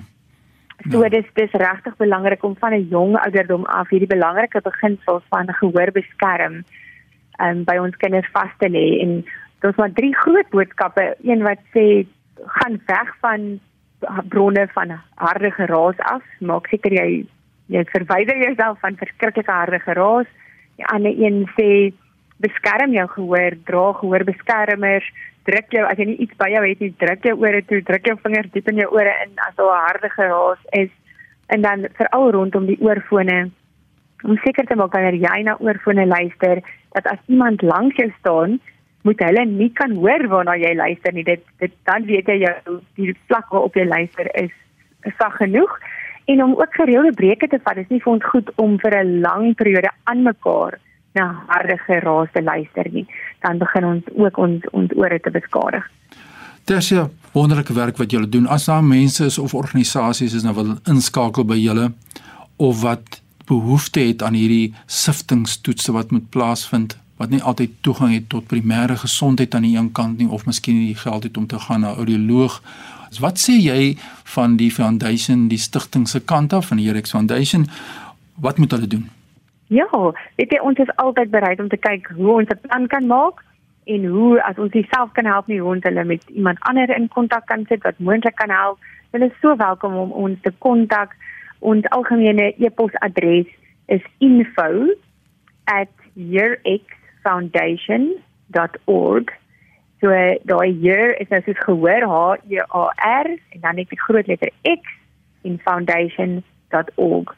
So 0.91 1.03
ja. 1.03 1.09
dis 1.09 1.25
dis 1.33 1.51
regtig 1.51 1.95
belangrik 1.97 2.43
om 2.43 2.55
van 2.59 2.73
'n 2.73 2.87
jong 2.89 3.15
ouderdom 3.17 3.65
af 3.65 3.89
hierdie 3.89 4.13
belangrike 4.15 4.61
beginsels 4.61 5.23
van 5.29 5.53
gehoor 5.53 5.91
beskerm 5.91 6.63
um, 7.41 7.63
by 7.63 7.77
ons 7.77 7.95
kinders 7.97 8.29
vas 8.31 8.51
te 8.57 8.69
lê 8.69 8.99
en 9.01 9.25
daar's 9.59 9.75
maar 9.75 9.93
drie 9.93 10.15
groot 10.15 10.49
boodskappe. 10.49 11.15
Een 11.23 11.43
wat 11.43 11.59
sê 11.73 12.05
gaan 12.45 12.81
weg 12.85 13.15
van 13.19 13.59
bronne 14.29 14.67
van 14.73 14.99
harde 15.15 15.51
geraas 15.51 15.99
af. 15.99 16.23
Maak 16.39 16.67
seker 16.67 16.91
jy 16.91 17.25
jy 17.67 17.83
verwyder 17.89 18.37
jouself 18.37 18.79
van 18.79 18.97
verskriklike 18.97 19.51
harde 19.51 19.79
geraas. 19.79 20.27
Die 20.77 20.85
ander 20.85 21.13
een 21.17 21.45
sê 21.57 21.93
beskerm 22.37 22.91
jou 22.93 23.07
gehoor, 23.07 23.55
dra 23.65 23.85
gehoorbeskermers, 23.93 25.07
druk 25.45 25.71
jou 25.71 25.85
as 25.87 25.97
jy 25.97 26.09
nie 26.09 26.19
iets 26.25 26.35
by 26.37 26.49
jou 26.51 26.63
het 26.65 26.79
nie, 26.83 26.91
druk 26.99 27.23
jou 27.23 27.35
ore 27.39 27.61
toe, 27.69 27.81
druk 27.81 28.05
jou 28.05 28.17
vingers 28.23 28.51
diep 28.53 28.67
in 28.69 28.81
jou 28.83 28.89
ore 28.91 29.13
in 29.23 29.31
as 29.47 29.55
daar 29.55 29.71
'n 29.71 29.85
harde 29.87 30.09
geraas 30.09 30.61
is 30.71 30.91
en 31.47 31.61
dan 31.61 31.87
veral 31.97 32.31
rondom 32.31 32.65
die 32.65 32.81
oorfone 32.81 33.51
om 34.23 34.37
seker 34.43 34.65
te 34.65 34.75
maak 34.75 34.91
dat 34.91 35.13
jy 35.13 35.41
na 35.43 35.57
oorfone 35.59 36.05
luister 36.05 36.61
dat 36.97 37.05
as 37.11 37.19
iemand 37.27 37.61
langs 37.61 37.95
jou 37.95 38.09
staan 38.19 38.59
moet 39.05 39.21
hulle 39.21 39.45
nie 39.45 39.71
kan 39.77 39.95
hoor 39.95 40.27
waarna 40.31 40.55
jy 40.57 40.73
luister 40.75 41.13
nie 41.13 41.25
dit 41.27 41.43
dit 41.63 41.73
dan 41.89 42.05
weet 42.09 42.27
jy 42.27 42.39
jou 42.45 42.79
die 42.99 43.13
vlak 43.27 43.51
waarop 43.53 43.77
jy 43.77 43.85
luister 43.85 44.31
is 44.41 44.53
sag 45.19 45.37
genoeg 45.37 45.77
en 46.25 46.43
om 46.43 46.55
ook 46.57 46.73
gereelde 46.73 47.13
breuke 47.13 47.47
te 47.47 47.59
vat 47.63 47.77
is 47.77 47.89
nie 47.93 48.01
vir 48.01 48.13
ons 48.13 48.25
goed 48.33 48.49
om 48.61 48.79
vir 48.81 48.97
'n 49.03 49.21
lang 49.21 49.55
periode 49.55 49.91
aan 50.03 50.23
mekaar 50.23 50.79
na 51.15 51.25
harde 51.47 51.77
geraas 51.87 52.31
te 52.33 52.43
luister 52.43 52.89
nie, 52.91 53.05
dan 53.39 53.57
begin 53.57 53.85
ons 53.85 54.09
ook 54.15 54.37
ons 54.37 54.69
ons 54.71 54.95
ore 54.99 55.19
te 55.19 55.31
beskadig. 55.31 55.85
Dis 56.65 56.89
ja 56.89 57.09
wonderlike 57.31 57.73
werk 57.73 57.97
wat 57.97 58.11
julle 58.11 58.29
doen. 58.29 58.47
As 58.47 58.65
daar 58.65 58.83
mense 58.83 59.25
is 59.25 59.37
of 59.37 59.53
organisasies 59.53 60.33
is 60.33 60.43
nou 60.43 60.55
wil 60.55 60.75
inskakel 60.91 61.45
by 61.45 61.57
julle 61.59 61.91
of 62.57 62.81
wat 62.81 63.21
behoefte 63.45 63.99
het 63.99 64.23
aan 64.23 64.33
hierdie 64.33 64.73
siftingstoetse 64.85 65.93
wat 65.93 66.11
moet 66.11 66.29
plaasvind 66.29 66.97
wat 67.17 67.29
nie 67.29 67.41
altyd 67.41 67.71
toegang 67.81 68.13
het 68.13 68.29
tot 68.29 68.47
primêre 68.51 68.97
gesondheid 68.99 69.55
aan 69.55 69.63
die 69.67 69.77
een 69.77 69.91
kant 69.91 70.17
nie 70.17 70.27
of 70.27 70.45
miskien 70.45 70.79
nie 70.79 70.95
geld 70.95 71.23
het 71.23 71.37
om 71.37 71.47
te 71.47 71.59
gaan 71.59 71.81
na 71.81 71.91
'n 71.91 71.97
audioloog. 71.97 72.61
Wat 73.19 73.37
sê 73.39 73.53
jy 73.55 73.95
van 74.23 74.55
die 74.55 74.71
foundation, 74.71 75.47
die 75.47 75.57
stigting 75.57 76.07
se 76.07 76.19
kant 76.19 76.53
af 76.53 76.67
van 76.67 76.77
die 76.77 76.87
Herex 76.87 77.09
Foundation? 77.11 77.67
Wat 78.35 78.57
moet 78.57 78.71
hulle 78.71 78.87
doen? 78.87 79.09
Ja, 79.67 79.87
weet 80.35 80.51
jy 80.51 80.59
ons 80.59 80.77
is 80.77 80.95
altyd 80.95 81.29
bereid 81.31 81.59
om 81.59 81.69
te 81.69 81.77
kyk 81.77 82.11
hoe 82.15 82.33
ons 82.33 82.49
'n 82.49 82.59
plan 82.61 82.87
kan 82.87 83.07
maak 83.07 83.43
en 83.85 84.05
hoe 84.05 84.43
as 84.43 84.57
ons 84.57 84.71
self 84.71 85.11
kan 85.11 85.25
help 85.25 85.47
nie 85.47 85.59
hoe 85.59 85.75
ons 85.75 85.83
hulle 85.83 86.03
met 86.03 86.23
iemand 86.29 86.57
anders 86.59 86.97
in 86.97 87.07
kontak 87.07 87.45
kan 87.45 87.65
sit 87.67 87.83
wat 87.83 87.99
moontlik 87.99 88.35
kan 88.35 88.49
help. 88.49 88.77
Hulle 89.11 89.25
is 89.25 89.39
so 89.41 89.55
welkom 89.55 89.93
om 89.93 90.11
ons 90.11 90.37
te 90.41 90.51
kontak. 90.57 91.15
Ons 91.59 91.85
algemene 91.89 92.53
e-posadres 92.57 93.45
is 93.85 94.01
info@yearxfoundation.org. 97.25 99.33
So 100.01 100.07
daai 100.43 100.81
year 100.81 101.21
is 101.21 101.27
nou 101.29 101.41
soos 101.45 101.63
gehoor 101.65 102.03
H 102.03 102.35
E 102.49 102.59
A 102.59 102.91
R 103.23 103.27
en 103.49 103.59
dan 103.61 103.75
net 103.75 103.89
die 103.89 103.99
groot 103.99 104.27
letter 104.27 104.51
X 104.61 104.81
in 105.43 105.59
foundation.org 105.59 107.35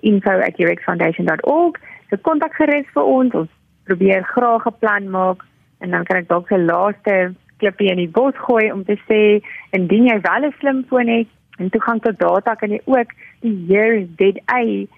info@urexfoundation.org. 0.00 1.76
So 2.10 2.16
kontak 2.16 2.54
gerus 2.54 2.86
vir 2.94 3.04
ons. 3.04 3.34
Ons 3.34 3.50
probeer 3.84 4.24
graag 4.24 4.66
'n 4.66 4.78
plan 4.78 5.10
maak 5.10 5.44
en 5.80 5.90
dan 5.90 6.04
kan 6.04 6.16
ek 6.16 6.28
dalk 6.28 6.50
'n 6.50 6.66
laaste 6.66 7.34
klipie 7.58 7.90
in 7.90 7.96
die 7.96 8.08
bos 8.08 8.34
gooi 8.36 8.72
om 8.72 8.84
te 8.84 8.96
sê 9.08 9.40
indien 9.70 10.06
jy 10.06 10.20
wel 10.20 10.44
'n 10.48 10.54
slimfoon 10.58 11.08
het 11.08 11.28
en 11.58 11.70
toegang 11.70 12.02
tot 12.02 12.18
data 12.18 12.54
kan 12.54 12.70
jy 12.70 12.80
ook 12.84 13.08
die 13.40 13.64
Here 13.68 14.06
Dead 14.16 14.40
Eye 14.46 14.88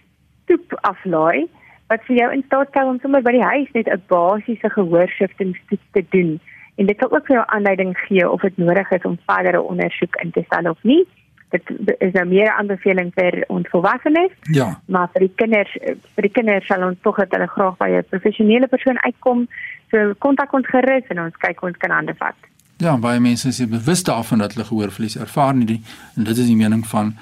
toep 0.47 0.73
aflaai 0.81 1.49
wat 1.89 2.05
vir 2.07 2.17
jou 2.17 2.33
in 2.33 2.43
staat 2.47 2.69
stel 2.69 2.89
om 2.89 2.99
sommer 3.01 3.23
by 3.23 3.33
die 3.33 3.49
huis 3.53 3.71
net 3.73 3.89
'n 3.89 4.03
basiese 4.09 4.71
gehoorsiftingstoets 4.71 5.89
te 5.93 6.05
doen. 6.11 6.41
En 6.77 6.87
dit 6.87 6.99
sal 6.99 7.13
ook 7.13 7.27
vir 7.27 7.37
jou 7.37 7.47
aanleiding 7.47 7.99
gee 7.99 8.31
of 8.31 8.41
dit 8.41 8.57
nodig 8.57 8.91
is 8.91 9.03
om 9.03 9.19
verdere 9.27 9.63
ondersoek 9.63 10.17
in 10.17 10.31
te 10.31 10.43
stel 10.47 10.71
of 10.71 10.83
nie 10.83 11.07
dit 11.55 11.95
is 11.99 12.13
nou 12.15 12.25
meer 12.29 12.51
aanbeveling 12.59 13.11
vir 13.15 13.45
ons 13.53 13.69
volwassenes. 13.73 14.33
Ja. 14.57 14.73
Maar 14.87 15.11
vir 15.15 15.27
die 15.27 15.33
kinders 15.43 15.75
vir 15.77 16.27
die 16.27 16.33
kinders 16.39 16.67
sal 16.71 16.87
ons 16.87 17.01
tog 17.07 17.21
dat 17.23 17.37
hulle 17.37 17.51
graag 17.53 17.77
by 17.83 17.91
'n 17.99 18.09
professionele 18.11 18.67
persoon 18.67 18.99
uitkom. 19.05 19.47
So 19.91 20.15
kontak 20.19 20.53
ons 20.53 20.67
gerus 20.67 21.07
en 21.09 21.21
ons 21.21 21.37
kyk 21.37 21.63
ons 21.63 21.77
kan 21.77 21.91
hande 21.91 22.15
vat. 22.19 22.37
Ja, 22.79 22.97
baie 22.99 23.21
mense 23.21 23.49
is 23.49 23.69
bewus 23.69 24.03
daarvan 24.03 24.39
dat 24.39 24.55
hulle 24.55 24.67
gehoorverlies 24.67 25.17
ervaar 25.17 25.55
nie 25.55 25.83
en 26.17 26.25
dit 26.25 26.37
is 26.37 26.47
die 26.47 26.57
mening 26.57 26.87
van 26.87 27.15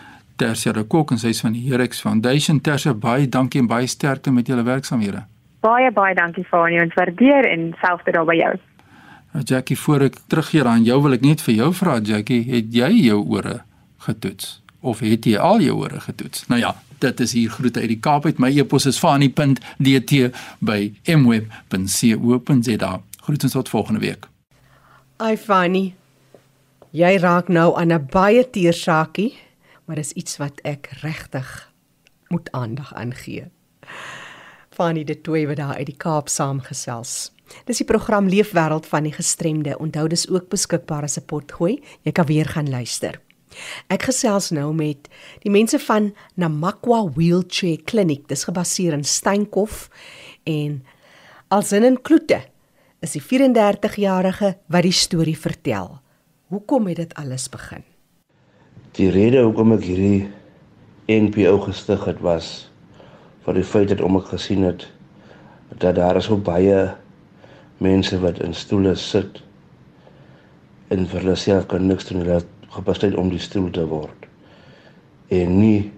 Tersia 0.43 0.73
de 0.75 0.83
Kok 0.83 1.13
en 1.15 1.21
sy 1.23 1.31
is 1.31 1.41
van 1.45 1.55
die 1.55 1.63
Herex 1.69 2.01
Foundation. 2.03 2.59
Tersia, 2.61 2.95
baie 2.99 3.29
dankie 3.31 3.61
en 3.63 3.69
baie 3.71 3.87
sterkte 3.87 4.33
met 4.35 4.49
julle 4.51 4.65
werksamehede. 4.67 5.23
Baie 5.63 5.91
baie 5.95 6.17
dankie 6.19 6.43
vir 6.49 6.59
al 6.59 6.73
jou 6.75 6.87
waardeer 6.97 7.47
en 7.47 7.69
selfs 7.83 8.09
dit 8.09 8.19
by 8.27 8.35
jou. 8.35 8.55
Nou 9.33 9.45
Jackie, 9.47 9.79
voor 9.79 10.09
ek 10.09 10.19
teruggeer 10.33 10.67
aan 10.67 10.83
jou 10.85 10.99
wil 11.05 11.15
ek 11.15 11.23
net 11.23 11.45
vir 11.47 11.55
jou 11.55 11.69
vra 11.79 12.01
Jackie, 12.03 12.43
het 12.49 12.75
jy 12.75 12.91
jou 13.05 13.21
ore 13.37 13.61
getoets 14.03 14.59
of 14.83 14.99
het 15.07 15.29
jy 15.31 15.39
al 15.39 15.63
jou 15.63 15.77
ore 15.85 16.01
getoets? 16.03 16.49
Nou 16.51 16.59
ja, 16.59 16.75
dit 16.99 17.21
is 17.23 17.37
hier 17.39 17.55
groete 17.55 17.81
uit 17.81 17.93
die 17.95 18.01
Kaap 18.03 18.27
uit. 18.27 18.43
My 18.43 18.51
e-pos 18.51 18.89
is 18.91 18.99
fani.dt 18.99 20.33
by 20.59 20.81
mweb.co.za. 21.07 22.93
Groetens 23.23 23.55
tot 23.55 23.71
volgende 23.71 24.03
week. 24.03 24.27
Ai 25.23 25.37
Fani. 25.39 25.95
Jy 26.91 27.15
raak 27.23 27.49
nou 27.49 27.79
aan 27.79 27.95
'n 27.95 28.07
baie 28.11 28.43
teer 28.51 28.75
saakie, 28.75 29.33
maar 29.93 30.01
dis 30.01 30.15
iets 30.17 30.39
wat 30.41 30.61
ek 30.65 30.87
regtig 31.03 31.49
moet 32.33 32.47
aandag 32.57 32.95
aan 32.97 33.11
gee. 33.13 33.51
Fani 34.73 35.03
de 35.05 35.19
Tooi 35.21 35.43
wat 35.47 35.59
daar 35.61 35.77
uit 35.77 35.91
die 35.91 35.97
Kaap 36.01 36.31
saamgesels. 36.33 37.29
Dis 37.69 37.83
die 37.83 37.87
program 37.87 38.31
Leefwêreld 38.33 38.89
van 38.89 39.05
die 39.05 39.13
gestremde. 39.13 39.77
Onthou 39.77 40.07
dis 40.09 40.25
ook 40.31 40.49
beskikbaar 40.49 41.05
as 41.05 41.19
'n 41.21 41.27
potgooi. 41.29 41.83
Jy 42.09 42.13
kan 42.13 42.27
weer 42.27 42.49
gaan 42.49 42.71
luister. 42.71 43.21
Ek 43.89 44.03
gesels 44.03 44.51
nou 44.51 44.73
met 44.75 45.09
die 45.43 45.51
mense 45.53 45.79
van 45.79 46.15
Namakwa 46.35 47.13
Wheelchair 47.13 47.85
Clinic. 47.85 48.29
Dis 48.29 48.45
gebaseer 48.45 48.93
in 48.93 49.05
Steenkof 49.05 49.91
en 50.45 50.85
alsin 51.49 51.85
in 51.85 52.03
Kloete 52.03 52.41
is 53.01 53.13
die 53.13 53.23
34-jarige 53.23 54.57
wat 54.67 54.83
die 54.83 54.93
storie 54.93 55.39
vertel. 55.39 56.01
Hoekom 56.47 56.87
het 56.87 56.97
dit 56.97 57.15
alles 57.15 57.49
begin? 57.49 57.92
Die 58.97 59.09
rede 59.09 59.41
hoekom 59.41 59.73
ek 59.79 59.87
hierdie 59.89 60.29
NPO 61.09 61.55
gestig 61.67 62.03
het 62.05 62.19
was 62.25 62.49
vir 63.47 63.57
die 63.57 63.65
feit 63.65 63.89
dat 63.89 64.03
om 64.05 64.19
ek 64.19 64.29
gesien 64.35 64.67
het 64.69 64.85
dat 65.81 65.97
daar 65.97 66.21
is 66.21 66.29
so 66.29 66.37
baie 66.37 66.83
mense 67.83 68.19
wat 68.21 68.43
in 68.45 68.53
stoele 68.53 68.93
sit 69.01 69.41
en 70.93 71.09
vir 71.09 71.23
hulle 71.23 71.39
self 71.41 71.67
kan 71.73 71.89
niks 71.89 72.11
doen 72.11 72.27
dat 72.29 72.47
gepasheid 72.77 73.17
om 73.17 73.33
die 73.33 73.41
stoel 73.41 73.71
te 73.73 73.87
word 73.89 74.29
en 75.33 75.57
nie 75.57 75.89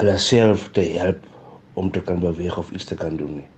hulle 0.00 0.16
self 0.24 0.70
te 0.72 0.88
help 0.96 1.26
om 1.80 1.90
te 1.92 2.00
kan 2.00 2.20
beweeg 2.24 2.56
of 2.58 2.70
iets 2.72 2.88
te 2.88 2.96
kan 2.96 3.16
doen 3.20 3.42
nie. 3.42 3.48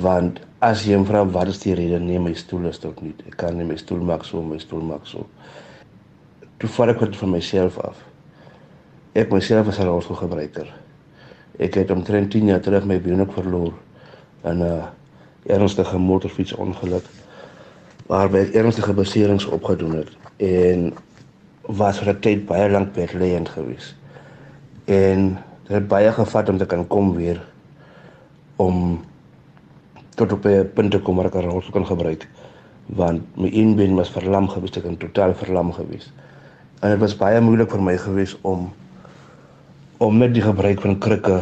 Want 0.00 0.40
as 0.64 0.84
jy 0.88 0.96
vra 1.08 1.22
wat 1.36 1.52
is 1.52 1.60
die 1.62 1.76
rede 1.76 2.00
nee 2.00 2.20
my 2.20 2.32
stoel 2.36 2.68
is 2.72 2.80
tot 2.80 3.00
nie. 3.04 3.14
Ek 3.28 3.36
kan 3.40 3.56
nie 3.56 3.68
my 3.68 3.76
stoel 3.80 4.00
maak 4.04 4.24
so, 4.24 4.40
my 4.42 4.58
stoel 4.60 4.84
maak 4.88 5.06
so. 5.08 5.26
Toe 6.58 6.68
vat 6.74 6.88
ek 6.88 7.04
dit 7.06 7.16
van 7.16 7.30
myself 7.30 7.78
af. 7.86 7.98
Ek 9.14 9.30
myself 9.30 9.68
as 9.68 9.78
'n 9.78 9.86
rolstoelgebruiker. 9.86 10.66
Ek 11.58 11.74
het 11.74 11.90
omtrent 11.90 12.30
10 12.30 12.46
jaar 12.46 12.60
terug 12.60 12.84
my 12.84 13.00
been 13.00 13.20
ook 13.20 13.32
verloor 13.32 13.72
in 14.44 14.62
'n 14.62 14.82
ernstige 15.46 15.98
motorfietsongeluk 15.98 17.04
waarby 18.06 18.38
ek 18.38 18.54
ernstige 18.54 18.92
beserings 18.92 19.44
opgedoen 19.44 19.94
het 19.94 20.10
en 20.36 20.94
was 21.62 21.98
vir 21.98 22.14
'n 22.14 22.20
tyd 22.20 22.46
baie 22.46 22.70
lank 22.70 22.94
bedlêend 22.94 23.48
gewees. 23.48 23.94
En 24.84 25.38
dit 25.62 25.76
het 25.76 25.88
baie 25.88 26.12
gevat 26.12 26.48
om 26.48 26.58
te 26.58 26.66
kan 26.66 26.86
kom 26.86 27.14
weer 27.14 27.40
om 28.56 29.04
tot 30.14 30.32
op 30.32 30.44
'n 30.44 30.70
punt 30.74 30.90
te 30.90 31.00
kom 31.00 31.16
waar 31.16 31.26
ek 31.26 31.34
'n 31.34 31.50
rolstoel 31.50 31.72
kan 31.72 31.86
gebruik 31.86 32.28
want 32.86 33.36
my 33.36 33.50
een 33.52 33.76
been 33.76 33.94
was 33.94 34.10
verlam 34.10 34.48
gewees, 34.48 34.76
ek 34.76 34.84
het 34.84 34.98
totaal 34.98 35.34
verlam 35.34 35.72
gewees. 35.72 36.12
En 36.80 36.90
dit 36.90 36.98
was 36.98 37.16
baie 37.18 37.40
moeilik 37.42 37.70
vir 37.74 37.82
my 37.82 37.96
gewees 37.98 38.36
om 38.46 38.68
om 39.98 40.14
met 40.14 40.30
die 40.30 40.42
gebruik 40.44 40.78
van 40.80 40.98
krikke 41.02 41.38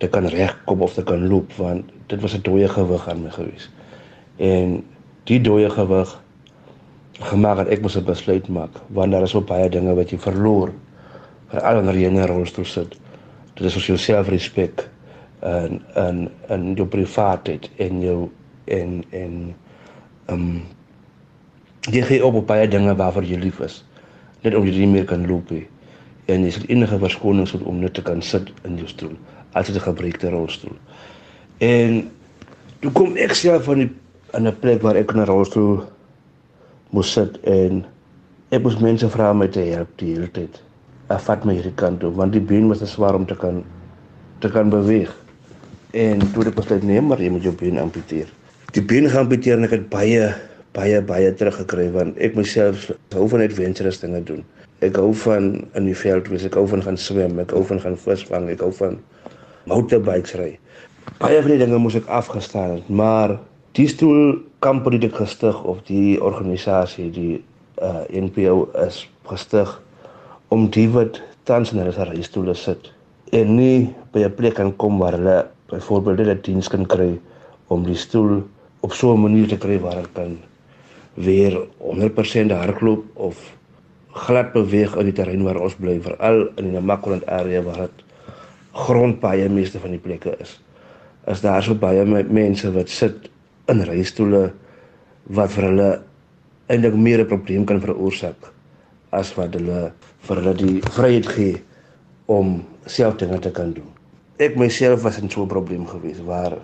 te 0.00 0.08
kan 0.08 0.24
regkom 0.32 0.80
of 0.80 0.94
te 0.96 1.02
kan 1.04 1.26
loop 1.28 1.52
want 1.58 1.90
dit 2.08 2.20
was 2.20 2.32
'n 2.36 2.40
dooie 2.42 2.68
gewig 2.68 3.08
aan 3.08 3.22
my 3.22 3.30
gewees. 3.30 3.68
En 4.36 4.84
die 5.24 5.40
dooie 5.40 5.70
gewig 5.70 6.20
gemaak 7.12 7.56
dat 7.56 7.68
ek 7.68 7.82
moes 7.82 7.96
'n 7.96 8.04
besluit 8.04 8.48
maak 8.48 8.80
want 8.88 9.12
daar 9.12 9.22
is 9.22 9.30
so 9.30 9.40
baie 9.40 9.68
dinge 9.68 9.94
wat 9.94 10.10
jy 10.10 10.18
verloor 10.18 10.72
veral 11.48 11.74
wanneer 11.74 11.94
jy 11.94 12.06
in 12.06 12.16
'n 12.16 12.26
rolstoel 12.26 12.64
sit. 12.64 12.96
Dit 13.54 13.66
is 13.66 13.72
sosiale 13.72 13.98
selfrespek 13.98 14.88
en 15.40 15.82
en 15.94 16.30
en 16.48 16.74
jou 16.74 16.86
privaatheid 16.86 17.70
en 17.76 18.00
jou 18.00 18.30
en 18.64 19.04
en 19.10 19.54
ehm 20.26 20.40
um, 20.40 20.62
jy 21.90 22.02
gee 22.02 22.26
op 22.26 22.34
op 22.34 22.46
baie 22.46 22.68
dinge 22.68 22.96
waarvoor 22.96 23.24
jy 23.24 23.36
lief 23.36 23.60
is. 23.60 23.84
Net 24.42 24.54
om 24.54 24.64
jy 24.64 24.78
nie 24.78 24.86
meer 24.86 25.04
kan 25.04 25.26
loop 25.28 25.50
nie. 25.50 25.66
En 26.26 26.44
jy 26.44 26.52
het 26.54 26.68
enige 26.70 26.98
verskoning 26.98 27.48
sodat 27.48 27.68
om 27.68 27.80
net 27.80 27.94
te 27.94 28.02
kan 28.02 28.22
sit 28.22 28.52
in 28.64 28.78
jou 28.80 28.88
stoel 28.88 29.16
as 29.52 29.68
jy 29.68 29.74
'n 29.74 29.80
gebreekte 29.80 30.30
rolstoel. 30.30 30.76
En 31.58 32.10
toe 32.80 32.92
kom 32.92 33.16
ek 33.16 33.34
self 33.34 33.64
van 33.64 33.78
die 33.78 33.90
in 34.34 34.46
'n 34.46 34.58
plek 34.60 34.82
waar 34.82 34.96
ek 34.96 35.10
in 35.12 35.20
'n 35.20 35.26
rolstoel 35.26 35.82
moes 36.90 37.12
sit 37.12 37.38
en 37.44 37.84
ek 38.50 38.62
moes 38.62 38.78
mense 38.78 39.08
vra 39.08 39.30
om 39.30 39.38
my 39.38 39.48
te 39.48 39.60
help 39.60 39.88
die 39.96 40.14
hele 40.14 40.30
tyd. 40.30 40.62
Ek 41.08 41.20
vat 41.20 41.44
my 41.44 41.54
hierdie 41.54 41.74
kant 41.74 42.00
toe 42.00 42.10
want 42.10 42.32
die 42.32 42.40
been 42.40 42.68
was 42.68 42.78
te 42.78 42.86
swaar 42.86 43.14
om 43.14 43.26
te 43.26 43.36
kan 43.36 43.64
te 44.38 44.48
kan 44.48 44.70
beweeg. 44.70 45.10
En 45.90 46.18
toe 46.18 46.44
het 46.44 46.46
ek 46.46 46.54
besluit 46.54 46.82
nee, 46.82 47.00
maar 47.00 47.20
jy 47.20 47.30
moet 47.30 47.42
jou 47.42 47.54
been 47.54 47.78
amputeer. 47.78 48.28
Die 48.72 48.82
been 48.82 49.10
geamputeer 49.10 49.58
en 49.58 49.64
ek 49.64 49.70
het 49.70 49.88
baie 49.88 50.34
baie 50.76 51.00
baie 51.02 51.32
teruggekry 51.34 51.88
want 51.94 52.18
ek 52.18 52.36
myself 52.38 52.90
hou 53.14 53.26
van 53.32 53.42
adventurous 53.42 54.00
dinge 54.02 54.22
doen. 54.24 54.44
Ek 54.80 54.96
hou 54.96 55.12
van 55.24 55.52
in 55.76 55.88
die 55.88 55.96
veld 55.96 56.30
wees, 56.32 56.46
ek 56.46 56.56
hou 56.56 56.66
van 56.70 56.82
gaan 56.82 56.96
swem, 56.96 57.38
ek 57.42 57.52
hou 57.56 57.62
van 57.68 57.80
gaan 57.82 57.98
visvang, 58.00 58.48
ek 58.48 58.62
hou 58.64 58.72
van 58.78 58.98
motorbikes 59.68 60.36
ry. 60.40 60.52
Baie 61.18 61.40
van 61.42 61.52
die 61.52 61.60
dinge 61.60 61.80
moes 61.82 61.98
ek 61.98 62.08
afgestaan 62.08 62.78
het, 62.78 62.88
maar 62.88 63.36
die 63.78 63.88
stoel 63.90 64.38
kamp 64.64 64.86
wat 64.86 65.04
ek 65.04 65.18
gestig 65.18 65.58
of 65.68 65.82
die 65.88 66.18
organisasie 66.22 67.10
die 67.14 67.40
uh, 67.82 68.04
NPO 68.10 68.70
is 68.86 69.04
gestig 69.30 69.70
om 70.50 70.68
die 70.74 70.88
wat 70.90 71.20
tans 71.48 71.72
in 71.72 71.82
hulle 71.82 72.08
reistoele 72.10 72.54
sit 72.58 72.90
en 73.36 73.54
nie 73.56 73.90
by 74.12 74.26
'n 74.26 74.34
plek 74.34 74.54
kan 74.58 74.72
kom 74.76 74.98
waar 74.98 75.16
hulle 75.18 75.38
byvoorbeeld 75.70 76.26
dit 76.26 76.44
diens 76.44 76.68
kan 76.68 76.86
kry 76.86 77.18
om 77.68 77.84
die 77.86 77.96
stoel 77.96 78.42
op 78.80 78.92
so 78.92 79.14
'n 79.14 79.22
manier 79.22 79.48
te 79.48 79.56
kry 79.56 79.78
waar 79.78 80.02
dit 80.02 80.12
kan 80.12 80.38
weer 81.24 81.56
100% 81.78 82.52
hardloop 82.52 83.04
of 83.14 83.40
glad 84.26 84.52
beweeg 84.52 84.96
in 84.98 85.10
die 85.10 85.16
terrein 85.16 85.44
waar 85.46 85.60
ons 85.60 85.76
bly 85.78 85.98
veral 86.02 86.48
in 86.56 86.70
die 86.70 86.74
Namakwaland 86.74 87.26
area 87.26 87.62
waar 87.62 87.86
dit 87.86 88.04
grondpaaie 88.72 89.48
meeste 89.48 89.78
van 89.82 89.94
die 89.94 90.02
plekke 90.02 90.34
is. 90.40 90.56
Is 91.30 91.42
daar 91.44 91.62
so 91.62 91.74
baie 91.74 92.04
mense 92.06 92.72
wat 92.72 92.88
sit 92.88 93.30
in 93.70 93.84
reistoele 93.86 94.50
wat 95.30 95.52
vir 95.54 95.68
hulle 95.68 95.90
eintlik 96.70 96.94
meer 96.94 97.20
'n 97.20 97.30
probleem 97.30 97.64
kan 97.64 97.80
veroorsaak 97.80 98.50
as 99.10 99.34
wat 99.34 99.54
hulle 99.54 99.92
vir 100.26 100.36
hulle 100.36 100.54
die 100.54 100.80
vryheid 100.94 101.26
gee 101.26 101.62
om 102.26 102.60
self 102.86 103.16
dinge 103.16 103.38
te 103.38 103.50
kan 103.50 103.72
doen 103.72 103.90
ek 104.40 104.56
myself 104.56 105.02
was 105.04 105.18
in 105.18 105.30
so 105.30 105.42
'n 105.42 105.48
probleem 105.48 105.86
gewees 105.86 106.20
waar 106.24 106.56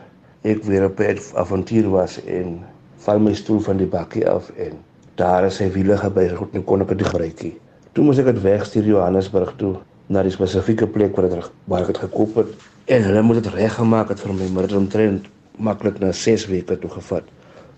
ek 0.42 0.64
weer 0.64 0.84
op 0.84 1.00
'n 1.00 1.18
avontuur 1.34 1.88
was 1.90 2.24
en 2.24 2.64
val 3.06 3.22
my 3.22 3.34
stoel 3.38 3.60
van 3.62 3.78
die 3.78 3.88
bakkie 3.90 4.24
af 4.28 4.50
en 4.58 4.78
daar 5.20 5.46
is 5.46 5.60
hy 5.62 5.70
wiele 5.74 5.96
gebuig 6.00 6.34
goed 6.36 6.54
en 6.58 6.64
kon 6.66 6.82
ek 6.82 6.92
dit 6.92 7.06
gebruik 7.06 7.42
nie. 7.44 7.54
Toe 7.94 8.04
moes 8.04 8.18
ek 8.20 8.28
dit 8.32 8.42
wegstuur 8.44 8.88
Johannesburg 8.90 9.54
toe 9.60 9.76
na 10.12 10.22
die 10.26 10.34
spesifieke 10.34 10.88
plek 10.90 11.16
waar 11.16 11.30
dit 11.30 11.50
waar 11.70 11.86
ek 11.86 11.94
dit 11.94 12.02
gekoop 12.04 12.40
het 12.42 12.68
en 12.96 13.06
hulle 13.08 13.22
moet 13.26 13.40
dit 13.42 13.52
reggemaak 13.54 14.10
het 14.12 14.22
vir 14.22 14.34
my 14.36 14.50
maar 14.54 14.68
dit 14.68 14.78
omtrent 14.78 15.30
maklik 15.56 16.00
na 16.02 16.12
6 16.12 16.48
weke 16.50 16.76
toe 16.82 16.90
gevat 16.98 17.30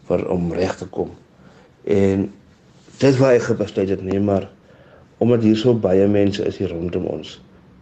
vir 0.08 0.24
om 0.32 0.48
reg 0.56 0.74
te 0.80 0.88
kom. 0.90 1.12
En 1.84 2.28
dit 2.98 3.20
was 3.20 3.50
ek 3.50 3.60
besluit 3.60 3.92
het 3.92 4.02
nie 4.02 4.20
maar 4.20 4.48
omdat 5.18 5.44
hier 5.46 5.56
so 5.58 5.74
baie 5.74 6.06
mense 6.08 6.44
is 6.46 6.58
hier 6.58 6.72
rondom 6.72 7.06
ons 7.10 7.38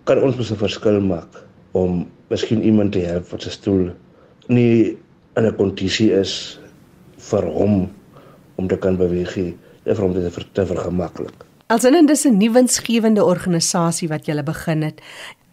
kan 0.07 0.23
ons 0.23 0.37
mos 0.39 0.51
'n 0.53 0.61
verskil 0.61 1.01
maak 1.01 1.43
om 1.73 2.07
miskien 2.31 2.63
iemand 2.63 2.93
te 2.93 3.01
help 3.01 3.31
wat 3.31 3.43
se 3.43 3.51
stoel 3.51 3.91
nie 4.49 4.97
in 5.37 5.45
'n 5.47 5.57
kondisie 5.57 6.13
is 6.13 6.61
vir 7.19 7.47
hom 7.53 7.89
om 8.57 8.69
te 8.69 8.79
kan 8.81 8.97
beweeg 8.97 9.37
nie, 9.37 9.53
vir 9.85 10.03
hom 10.03 10.15
dit 10.15 10.39
te 10.53 10.67
vergemaklik. 10.67 11.45
Alsin 11.69 12.07
dis 12.07 12.25
'n 12.27 12.39
nuwensgewende 12.39 13.25
organisasie 13.25 14.09
wat 14.09 14.27
jy 14.27 14.43
begin 14.43 14.83
het. 14.83 15.01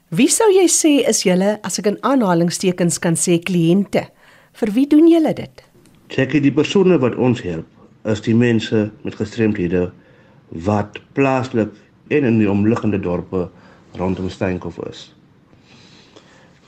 Wie 0.10 0.30
sou 0.30 0.50
jy 0.52 0.68
sê 0.68 1.08
is 1.10 1.24
julle 1.24 1.60
as 1.64 1.80
ek 1.80 1.86
in 1.86 1.98
aanhalingstekens 2.02 3.00
kan 3.00 3.16
sê 3.16 3.40
kliënte? 3.40 4.08
Vir 4.54 4.72
wie 4.72 4.88
doen 4.88 5.08
julle 5.08 5.34
dit? 5.34 5.64
Check 6.10 6.32
die 6.32 6.52
persone 6.52 7.00
wat 7.00 7.16
ons 7.16 7.42
help 7.42 7.66
is 8.06 8.22
die 8.22 8.36
mense 8.36 8.92
met 9.04 9.16
gestremdhede 9.16 9.92
wat 10.50 11.00
plaaslik 11.14 11.70
en 12.10 12.24
in 12.24 12.40
die 12.40 12.50
omliggende 12.50 13.00
dorpe 13.00 13.50
rondom 13.96 14.30
Steenkop 14.30 14.88
is 14.90 15.14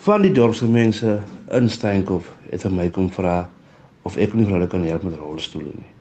van 0.05 0.21
die 0.21 0.31
dorpse 0.31 0.67
mense 0.69 1.15
in 1.58 1.69
Steenkop 1.69 2.27
het 2.51 2.62
vir 2.62 2.73
my 2.77 2.84
kom 2.93 3.08
vra 3.10 3.47
of 4.06 4.18
ek 4.22 4.36
nie 4.38 4.46
hulle 4.48 4.68
kan 4.70 4.84
help 4.86 5.06
met 5.08 5.18
rolstoele 5.20 5.74
nie. 5.74 5.91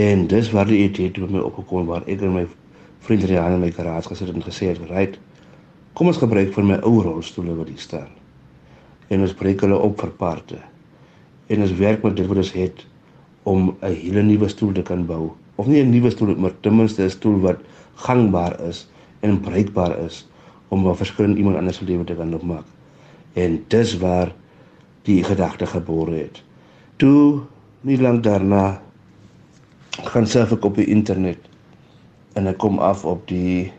En 0.00 0.26
dis 0.30 0.50
waar 0.54 0.68
die 0.70 0.82
idee 0.84 1.10
toe 1.14 1.28
my 1.30 1.42
opgekom 1.42 1.86
waar 1.90 2.06
ek 2.10 2.22
en 2.26 2.34
my 2.34 2.46
vriend 3.06 3.26
Rian 3.30 3.56
in 3.56 3.64
my 3.64 3.70
garage 3.74 4.10
gesit 4.10 4.30
het 4.30 4.36
en 4.36 4.46
gesê 4.46 4.70
het, 4.70 4.80
"Right, 4.90 5.18
kom 5.94 6.06
ons 6.06 6.18
gebruik 6.18 6.52
vir 6.54 6.64
my 6.64 6.78
ou 6.82 7.02
rolstoele 7.02 7.54
wat 7.56 7.68
hier 7.68 7.78
staan." 7.78 8.08
En 9.08 9.20
ons 9.20 9.34
breek 9.34 9.60
hulle 9.60 9.78
op 9.78 10.00
vir 10.00 10.10
parte. 10.10 10.58
En 11.46 11.62
ons 11.62 11.72
werk 11.72 12.02
met 12.02 12.16
dit 12.16 12.26
wat 12.26 12.36
ons 12.36 12.52
het 12.52 12.86
om 13.42 13.76
'n 13.82 13.94
hele 13.94 14.22
nuwe 14.22 14.48
stoel 14.48 14.72
te 14.72 14.82
kan 14.82 15.06
bou. 15.06 15.30
Of 15.56 15.66
nie 15.66 15.82
'n 15.82 15.90
nuwe 15.90 16.10
stoel, 16.10 16.36
maar 16.36 16.52
ten 16.60 16.76
minste 16.76 17.02
'n 17.02 17.10
stoel 17.10 17.40
wat 17.40 17.58
gangbaar 17.94 18.60
is 18.60 18.88
en 19.20 19.40
bruikbaar 19.40 19.98
is 19.98 20.28
om 20.68 20.88
'n 20.88 20.96
verskil 20.96 21.24
in 21.24 21.36
iemand 21.36 21.56
anders 21.56 21.76
se 21.76 21.84
lewe 21.84 22.04
te 22.04 22.14
kan 22.14 22.34
opmaak 22.34 22.64
en 23.32 23.64
dis 23.68 23.98
waar 23.98 24.32
die 25.02 25.24
gedagte 25.24 25.66
gebore 25.66 26.14
het. 26.14 26.42
Toe 27.00 27.40
nie 27.88 27.96
lank 27.96 28.20
daarna 28.26 28.76
gaan 30.12 30.26
surf 30.28 30.50
ek 30.52 30.66
op 30.68 30.74
die 30.76 30.84
internet 30.92 31.46
en 32.36 32.50
ek 32.50 32.58
kom 32.60 32.76
af 32.84 33.06
op 33.08 33.22
die 33.30 33.70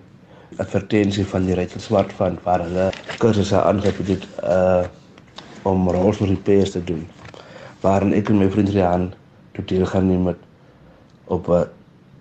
advertensie 0.57 1.27
van 1.29 1.45
die 1.45 1.53
Rachel 1.59 1.83
Swart 1.83 2.15
van 2.17 2.39
waar 2.47 2.63
hulle 2.65 2.87
kursusse 3.21 3.61
aangebied 3.61 4.15
het 4.15 4.25
uh 4.41 4.89
om 5.69 5.85
rolstoel 5.93 6.31
repairs 6.31 6.71
te 6.73 6.81
doen. 6.81 7.03
Waarin 7.85 8.15
ek 8.17 8.31
en 8.33 8.39
my 8.41 8.47
vriend 8.49 8.73
Rian 8.73 9.03
toe 9.53 9.67
deel 9.69 9.85
gaan 9.85 10.07
neem 10.09 10.25
met 10.31 10.41
op 11.29 11.45
'n 11.53 11.69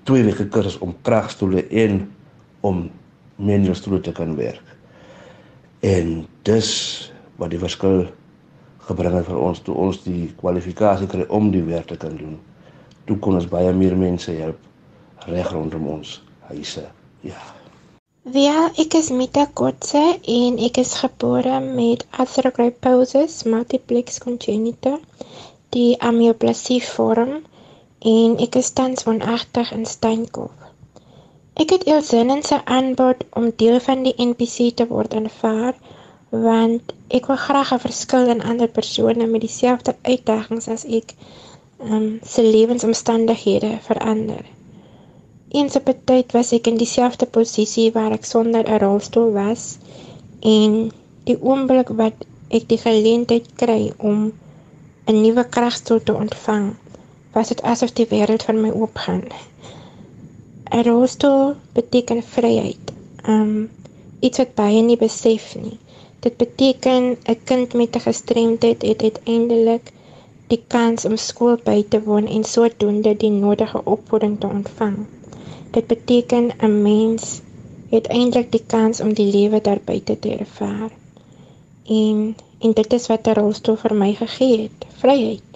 twee 0.04 0.28
weke 0.28 0.50
kursus 0.52 0.76
om 0.84 0.92
kragstoele 1.00 1.64
en 1.64 2.12
om 2.60 2.90
manual 3.40 3.74
stoele 3.74 4.04
te 4.04 4.12
kan 4.12 4.36
werk. 4.36 4.76
En 5.80 6.26
dis 6.42 6.68
wat 7.40 7.56
die 7.56 7.62
verskil 7.64 8.04
gebring 8.90 9.14
het 9.18 9.28
vir 9.30 9.38
ons 9.48 9.62
toe 9.66 9.76
ons 9.86 10.02
die 10.04 10.26
kwalifikasie 10.40 11.08
kry 11.10 11.26
om 11.38 11.50
die 11.54 11.64
werk 11.66 11.90
te 11.92 11.98
kan 12.00 12.16
doen. 12.18 12.36
Toe 13.06 13.16
kon 13.22 13.38
ons 13.38 13.48
baie 13.50 13.72
meer 13.76 13.96
mense 13.98 14.34
help 14.42 15.26
reg 15.30 15.50
rondom 15.54 15.86
ons 15.96 16.18
huise. 16.50 16.84
Ja. 17.26 17.40
Ja, 18.36 18.68
ek 18.76 18.94
is 18.98 19.08
Mita 19.16 19.46
Kotse 19.58 20.00
en 20.34 20.58
ek 20.66 20.80
is 20.82 20.92
gebore 21.00 21.60
met 21.64 22.02
arthrogryposis 22.24 23.38
multiplex 23.48 24.20
congenita, 24.24 24.98
die 25.76 25.94
amyoplasie 26.10 26.82
vorm 26.84 27.38
en 28.12 28.36
ek 28.46 28.58
is 28.60 28.72
tans 28.76 29.06
woonagtig 29.08 29.72
in 29.76 29.86
Steenkop. 29.88 30.52
Ek 31.60 31.72
het 31.76 31.88
Elsinnen 31.94 32.44
se 32.44 32.60
aanbod 32.64 33.24
om 33.40 33.50
deel 33.62 33.80
van 33.86 34.04
die 34.04 34.14
NPC 34.26 34.70
te 34.76 34.86
word 34.92 35.16
aanvaar 35.16 35.74
want 36.30 36.92
ek 37.08 37.26
wil 37.26 37.36
graag 37.36 37.72
'n 37.74 37.82
verskil 37.86 38.28
in 38.34 38.42
ander 38.42 38.68
persone 38.68 39.26
met 39.26 39.40
dieselfde 39.40 39.94
uitdagings 40.02 40.68
as 40.68 40.84
ek 40.84 41.14
um, 41.82 42.20
se 42.22 42.42
lewensomstandighede 42.42 43.78
verander. 43.82 44.44
Eens 45.50 45.76
op 45.76 45.88
'n 45.88 46.00
tyd 46.04 46.32
was 46.32 46.52
ek 46.52 46.66
in 46.66 46.76
dieselfde 46.76 47.26
posisie 47.26 47.92
waar 47.92 48.12
ek 48.12 48.24
sonder 48.24 48.62
'n 48.68 48.78
rolstoel 48.78 49.32
was 49.32 49.78
en 50.40 50.92
die 51.24 51.38
oomblik 51.42 51.88
wat 51.88 52.14
ek 52.48 52.68
die 52.68 52.78
geleentheid 52.78 53.46
kry 53.56 53.92
om 53.98 54.32
'n 55.06 55.20
nuwe 55.22 55.44
kragstoel 55.48 56.02
te 56.02 56.14
ontvang, 56.14 56.74
was 57.32 57.48
dit 57.48 57.62
asof 57.62 57.92
die 57.92 58.06
wêreld 58.06 58.42
vir 58.46 58.54
my 58.54 58.70
oopgaan. 58.70 59.24
'n 60.70 60.82
Rolstoel 60.86 61.54
beteken 61.74 62.22
vryheid. 62.22 62.92
Um 63.26 63.70
iets 64.20 64.38
wat 64.38 64.54
baie 64.54 64.82
nie 64.82 64.96
besef 64.96 65.56
nie. 65.56 65.78
Dit 66.20 66.36
beteken 66.36 67.16
'n 67.24 67.38
kind 67.44 67.74
met 67.74 67.96
'n 67.96 68.06
gestremdheid 68.08 68.82
het 68.82 69.02
uiteindelik 69.02 69.92
die 70.46 70.62
kans 70.66 71.04
om 71.04 71.16
skool 71.16 71.56
by 71.64 71.84
te 71.88 72.02
woon 72.02 72.26
en 72.26 72.44
sodoende 72.44 73.16
die 73.16 73.30
nodige 73.30 73.80
opvoeding 73.84 74.40
te 74.40 74.46
ontvang. 74.46 74.96
Dit 75.70 75.86
beteken 75.86 76.50
'n 76.58 76.82
mens 76.82 77.40
het 77.90 78.06
eintlik 78.06 78.52
die 78.52 78.62
kans 78.66 79.00
om 79.00 79.12
die 79.12 79.30
lewe 79.32 79.60
daar 79.60 79.80
buite 79.84 80.18
te 80.18 80.36
ervaar. 80.36 80.90
En 81.86 82.36
en 82.58 82.72
dit 82.72 82.92
is 82.92 83.06
wat 83.06 83.26
'n 83.26 83.38
rolstoel 83.40 83.76
vir 83.76 83.94
my 83.94 84.14
gegee 84.14 84.58
het, 84.62 84.86
vryheid. 85.02 85.48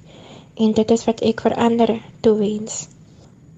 En 0.55 0.73
dit 0.73 0.91
is 0.91 1.05
wat 1.05 1.21
ek 1.21 1.41
vir 1.41 1.55
ander 1.55 2.01
toewens. 2.21 2.89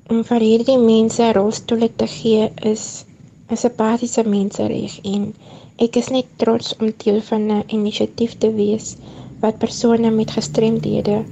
Om 0.09 0.25
vir 0.25 0.41
hierdie 0.41 0.79
mense 0.79 1.33
rolstoele 1.33 1.91
te 1.97 2.07
gee 2.07 2.51
is 2.73 3.05
'n 3.51 3.57
simpatiese 3.57 4.23
mensereg 4.29 4.99
en 5.03 5.35
ek 5.77 5.97
is 6.01 6.09
net 6.09 6.29
trots 6.41 6.73
om 6.81 6.93
deel 7.05 7.21
van 7.21 7.43
'n 7.53 7.65
inisiatief 7.69 8.39
te 8.39 8.51
wees 8.53 8.97
wat 9.41 9.59
persone 9.59 10.11
met 10.11 10.31
gestremdhede, 10.31 11.25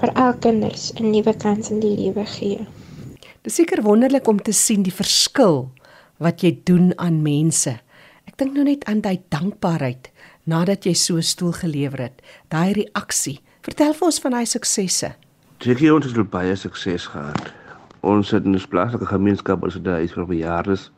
veral 0.00 0.34
kinders, 0.40 0.92
'n 0.96 1.10
nuwe 1.10 1.34
kans 1.36 1.70
in 1.70 1.80
die 1.80 1.96
lewe 1.96 2.24
gee. 2.24 2.66
Dis 3.42 3.54
seker 3.54 3.82
wonderlik 3.82 4.26
om 4.28 4.42
te 4.42 4.52
sien 4.52 4.82
die 4.82 4.92
verskil 4.92 5.70
wat 6.18 6.40
jy 6.40 6.60
doen 6.64 6.92
aan 6.96 7.22
mense. 7.22 7.80
Ek 8.24 8.36
dink 8.36 8.54
nou 8.54 8.64
net 8.64 8.84
aan 8.84 9.00
daai 9.00 9.20
dankbaarheid 9.28 10.10
nadat 10.44 10.84
jy 10.84 10.94
so 10.94 11.16
'n 11.16 11.22
stoel 11.22 11.52
gelewer 11.52 12.00
het, 12.00 12.22
daai 12.48 12.72
reaksie. 12.72 13.40
Vertel 13.62 13.92
vir 13.92 14.06
ons 14.06 14.20
van 14.20 14.32
daai 14.32 14.46
suksesse. 14.46 15.14
Jackie 15.58 15.94
ons 15.94 16.06
het 16.06 16.30
baie 16.30 16.56
sukses 16.56 17.06
gehad. 17.06 17.52
Ons 18.00 18.30
het 18.30 18.46
'n 18.46 18.56
plaaslike 18.68 19.06
gemeenskap 19.06 19.64
as 19.64 19.74
dit 19.74 19.86
is 19.86 20.12
vir 20.12 20.26
bejaardes, 20.26 20.90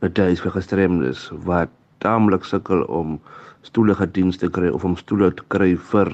dit 0.00 0.18
is 0.18 0.40
vir 0.40 0.50
gestremdes 0.50 1.30
wat 1.44 1.68
taamlik 2.04 2.44
sukkel 2.44 2.84
om 2.84 3.18
stoele 3.64 3.94
gediens 3.96 4.36
te 4.40 4.50
kry 4.52 4.68
of 4.68 4.84
om 4.84 4.96
stoele 5.00 5.30
te 5.34 5.44
kry 5.54 5.72
vir 5.92 6.12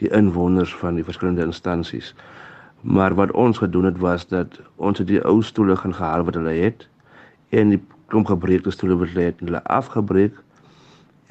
die 0.00 0.10
inwoners 0.14 0.74
van 0.80 0.98
die 0.98 1.06
verskillende 1.06 1.46
instansies. 1.46 2.12
Maar 2.82 3.14
wat 3.18 3.32
ons 3.32 3.58
gedoen 3.58 3.88
het 3.88 3.98
was 3.98 4.26
dat 4.28 4.58
ons 4.76 4.98
het 4.98 5.08
die 5.08 5.22
ou 5.24 5.40
stoele 5.42 5.76
gaan 5.76 5.94
gehaal 5.94 6.26
wat 6.28 6.38
hulle 6.38 6.54
het 6.58 6.86
en 7.50 7.74
die 7.74 7.80
klomp 8.12 8.28
gebreekte 8.30 8.70
stoele 8.74 8.98
wat 9.00 9.14
hulle 9.14 9.30
het, 9.30 9.40
hulle 9.40 9.62
afgebreek 9.72 10.36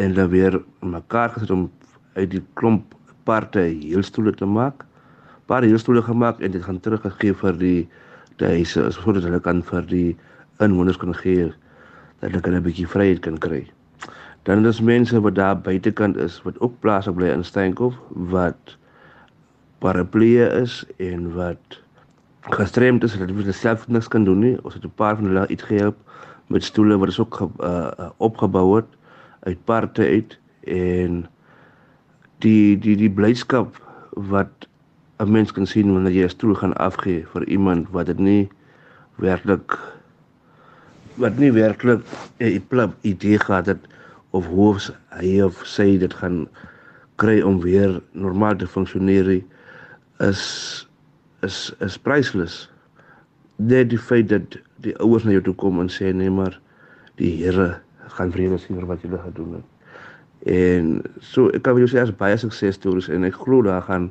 en 0.01 0.15
dan 0.17 0.29
weer 0.29 0.57
mekaar 0.81 1.29
gesit 1.35 1.51
om 1.53 1.69
uit 2.13 2.31
die 2.31 2.41
klomp 2.59 2.95
parte 3.23 3.59
heel 3.59 4.03
stoele 4.03 4.33
te 4.35 4.45
maak. 4.45 4.83
Paar 5.45 5.63
heel 5.63 5.79
stoele 5.79 6.01
gemaak 6.01 6.39
en 6.39 6.51
dit 6.51 6.63
gaan 6.63 6.79
teruggegee 6.79 7.35
vir 7.43 7.59
die 7.59 7.77
huise 8.41 8.89
sodat 8.91 9.23
hulle 9.23 9.39
kan 9.39 9.61
vir 9.63 9.85
die 9.87 10.09
inwoners 10.63 10.97
kan 10.97 11.13
gee 11.15 11.51
dat 12.19 12.45
hulle 12.45 12.59
'n 12.59 12.63
bietjie 12.63 12.87
vryheid 12.87 13.21
kan 13.21 13.37
kry. 13.37 13.67
Dan 14.43 14.65
is 14.65 14.81
mense 14.81 15.21
wat 15.21 15.35
daar 15.35 15.59
buitekant 15.59 16.17
is 16.17 16.41
wat 16.43 16.59
ook 16.59 16.79
plaas 16.79 17.07
op 17.07 17.15
bly 17.15 17.29
in 17.31 17.43
Steenkop 17.43 17.93
wat 18.09 18.77
paraplee 19.79 20.49
is 20.61 20.83
en 20.97 21.33
wat 21.33 21.79
gestremd 22.51 23.03
is 23.03 23.15
hulle 23.15 23.55
self 23.55 23.87
niks 23.87 24.07
kan 24.07 24.23
doen 24.27 24.39
nie. 24.39 24.57
Ons 24.63 24.73
het 24.73 24.83
'n 24.83 24.91
paar 24.95 25.15
van 25.15 25.25
hulle 25.25 25.47
uitgehelp 25.47 25.97
met 26.47 26.63
stoele 26.63 26.97
wat 26.97 27.07
is 27.07 27.19
ook 27.19 27.49
uh, 27.59 28.09
opgebou 28.17 28.75
het 28.75 28.89
uit 29.39 29.63
parte 29.63 30.03
uit 30.05 30.39
en 30.67 31.25
die 32.37 32.79
die 32.79 32.95
die 32.95 33.11
blydskap 33.11 33.79
wat 34.11 34.67
'n 35.19 35.31
mens 35.31 35.51
kan 35.51 35.67
sien 35.67 35.93
wanneer 35.93 36.11
jy 36.11 36.23
'n 36.23 36.29
stoel 36.29 36.55
gaan 36.55 36.75
afgee 36.75 37.25
vir 37.33 37.47
iemand 37.47 37.89
wat 37.89 38.05
dit 38.05 38.19
nie 38.19 38.49
werklik 39.15 39.79
wat 41.15 41.37
nie 41.37 41.51
werklik 41.51 42.01
'n 42.37 42.93
idee 43.01 43.39
gehad 43.39 43.65
het 43.65 43.92
of 44.33 44.47
hoe 44.49 44.73
hy 45.13 45.33
of 45.45 45.61
sy 45.69 45.93
dit 46.01 46.13
gaan 46.21 46.47
kry 47.21 47.39
om 47.45 47.59
weer 47.61 47.99
normaal 48.17 48.57
te 48.57 48.67
funksioneer. 48.67 49.29
Is 50.23 50.43
is 51.45 51.69
is 51.85 51.97
priceless. 51.97 52.69
Net 53.61 53.91
die 53.91 54.01
feit 54.01 54.31
dat 54.31 54.57
die 54.81 54.95
ouers 54.97 55.27
na 55.27 55.35
jou 55.35 55.43
toe 55.45 55.55
kom 55.55 55.79
en 55.83 55.91
sê 55.91 56.09
nee 56.13 56.33
maar 56.33 56.57
die 57.21 57.29
Here 57.37 57.77
gaan 58.17 58.33
vrede 58.33 58.57
sien 58.57 58.79
vir 58.79 58.89
wat 58.89 59.05
jy 59.05 59.21
gedoen 59.21 59.59
het. 59.59 59.69
En 60.49 61.01
so 61.21 61.51
ek 61.53 61.63
kan 61.63 61.77
vir 61.77 61.85
jou 61.85 61.91
sê 61.93 62.01
as 62.01 62.15
baie 62.17 62.37
sukses 62.39 62.79
stories 62.79 63.11
en 63.13 63.27
ek 63.27 63.37
glo 63.45 63.61
daar 63.63 63.85
gaan 63.85 64.09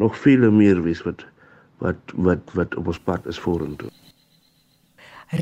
nog 0.00 0.16
veel 0.22 0.46
meer 0.50 0.82
wees 0.84 1.02
wat 1.04 1.26
wat 1.82 2.14
wat 2.14 2.54
wat 2.54 2.76
op 2.78 2.92
ons 2.94 3.02
pad 3.02 3.26
is 3.26 3.40
vorentoe. 3.40 3.90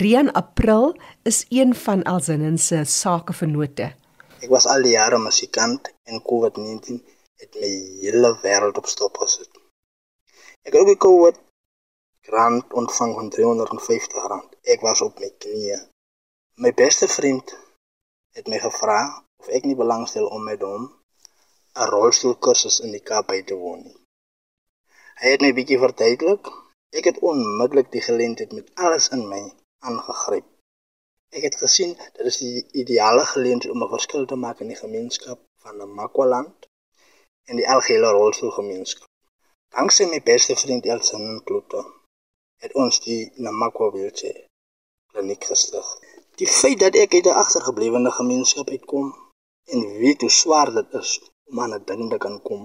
Rian 0.01 0.33
April 0.33 0.95
is 1.29 1.45
een 1.53 1.75
van 1.77 2.03
Alzinnen 2.09 2.59
se 2.59 2.85
sakevennote. 2.85 3.93
Ek 4.43 4.51
was 4.55 4.67
al 4.67 4.83
die 4.87 4.97
jare 4.97 5.19
musikant 5.19 5.91
en 6.11 6.23
COVID-19 6.31 7.01
het 7.43 7.59
my 7.61 7.73
hele 8.03 8.31
wêreld 8.43 8.79
op 8.81 8.87
stop 8.93 9.19
gesit. 9.23 9.53
Ek 10.67 10.73
het 10.73 10.81
ook 10.83 10.93
'n 10.95 11.05
COVID 11.07 11.37
grant 12.29 12.73
ontvang 12.81 13.13
van 13.15 13.29
350 13.31 14.27
rand. 14.33 14.51
Ek 14.63 14.81
was 14.81 15.01
op 15.07 15.19
my 15.21 15.31
knieë. 15.45 15.79
My 16.63 16.73
beste 16.83 17.09
vriend 17.09 17.57
het 18.37 18.47
my 18.49 18.59
gevra 18.59 19.01
of 19.41 19.49
ek 19.57 19.65
nie 19.69 19.77
belangstel 19.83 20.27
om 20.37 20.43
met 20.51 20.63
hom 20.69 20.85
'n 21.81 21.91
rolstoelkursus 21.95 22.81
in 22.85 22.91
die 22.97 23.05
Kaap 23.09 23.27
by 23.33 23.41
te 23.49 23.57
woon 23.63 23.83
nie. 23.87 23.99
Hy 25.21 25.29
het 25.35 25.45
my 25.45 25.53
bietjie 25.59 25.79
verduidelik. 25.79 26.45
Ek 26.99 27.05
het 27.11 27.19
onmiddellik 27.31 27.91
die 27.91 28.05
geleentheid 28.09 28.53
met 28.53 28.71
alles 28.75 29.09
in 29.17 29.29
my 29.29 29.43
aangegryp. 29.89 30.47
Ek 31.35 31.43
het 31.43 31.57
gesien 31.59 31.97
dit 32.17 32.27
is 32.31 32.37
die 32.39 32.61
ideale 32.81 33.25
geleentheid 33.29 33.73
om 33.75 33.83
'n 33.83 33.95
verskil 33.97 34.27
te 34.27 34.37
maak 34.43 34.61
in 34.65 34.69
die 34.73 34.83
gemeenskap 34.85 35.39
van 35.63 35.77
Namakwaland 35.77 36.69
en 37.49 37.57
die 37.61 37.69
algehele 37.75 38.11
rolstoelgemeenskap. 38.19 39.09
Dankzij 39.77 40.07
mijn 40.07 40.23
beste 40.23 40.57
vriend 40.57 40.87
Elson 40.87 41.41
Kloete 41.45 41.81
het 42.63 42.75
ons 42.83 43.01
die 43.07 43.33
Namakwa 43.35 43.91
wheelchair 43.91 44.47
kliniek 45.11 45.45
gestig. 45.45 45.87
Die 46.41 46.51
feit 46.61 46.79
dat 46.85 46.95
ek 47.03 47.15
uit 47.15 47.27
'n 47.27 47.41
agtergeblewene 47.43 48.13
gemeenskap 48.21 48.69
uitkom 48.77 49.07
en 49.73 49.81
weet 50.03 50.21
hoe 50.21 50.31
swaar 50.31 50.71
dit 50.79 50.93
is 51.03 51.11
om 51.51 51.61
aan 51.61 51.75
'n 51.75 51.85
ding 51.85 52.11
te 52.11 52.19
kan 52.25 52.43
kom. 52.43 52.63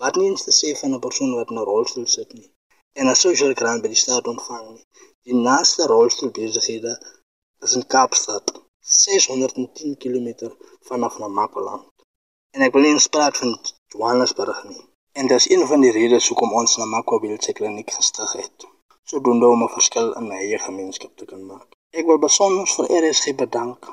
Wat 0.00 0.16
nie 0.16 0.28
eens 0.30 0.44
te 0.44 0.54
sê 0.60 0.78
van 0.80 0.94
'n 0.94 1.04
persoon 1.06 1.34
wat 1.34 1.50
in 1.50 1.58
'n 1.58 1.70
rolstoel 1.72 2.06
sit 2.06 2.32
nie 2.32 2.50
en 2.98 3.06
'n 3.08 3.22
social 3.26 3.52
grant 3.60 3.82
by 3.82 3.88
die 3.88 4.02
staat 4.04 4.26
ontvang 4.26 4.66
nie. 4.70 4.84
Die 5.26 5.38
naaste 5.48 5.82
rolstoel 5.86 6.30
besighede 6.30 6.92
in 7.60 7.86
Kaapstad, 7.86 8.62
610 8.80 9.96
km 9.96 10.28
vanaf 10.80 11.18
Namakwa. 11.18 11.74
En 12.54 12.62
ek 12.66 12.72
wil 12.72 12.86
nie 12.86 13.00
spraak 13.02 13.36
van 13.36 13.58
Johannesburg 13.92 14.62
nie. 14.68 14.84
En 15.12 15.26
dit 15.26 15.36
is 15.36 15.48
een 15.50 15.66
van 15.66 15.80
die 15.80 15.90
redes 15.90 16.28
hoekom 16.28 16.52
ons 16.60 16.76
na 16.76 16.84
Makwa 16.84 17.18
Wheelchair 17.20 17.56
Kliniek 17.58 17.90
gestig 17.90 18.32
het. 18.32 18.66
Sodoende 19.02 19.48
om 19.48 19.62
'n 19.64 19.74
verskil 19.74 20.12
in 20.20 20.28
my 20.28 20.38
eie 20.44 20.58
gemeenskap 20.58 21.16
te 21.16 21.24
kan 21.24 21.42
maak. 21.46 21.68
Ek 21.90 22.06
wil 22.06 22.18
besonder 22.18 22.66
vir 22.76 22.86
RSG 23.02 23.34
bedank 23.34 23.90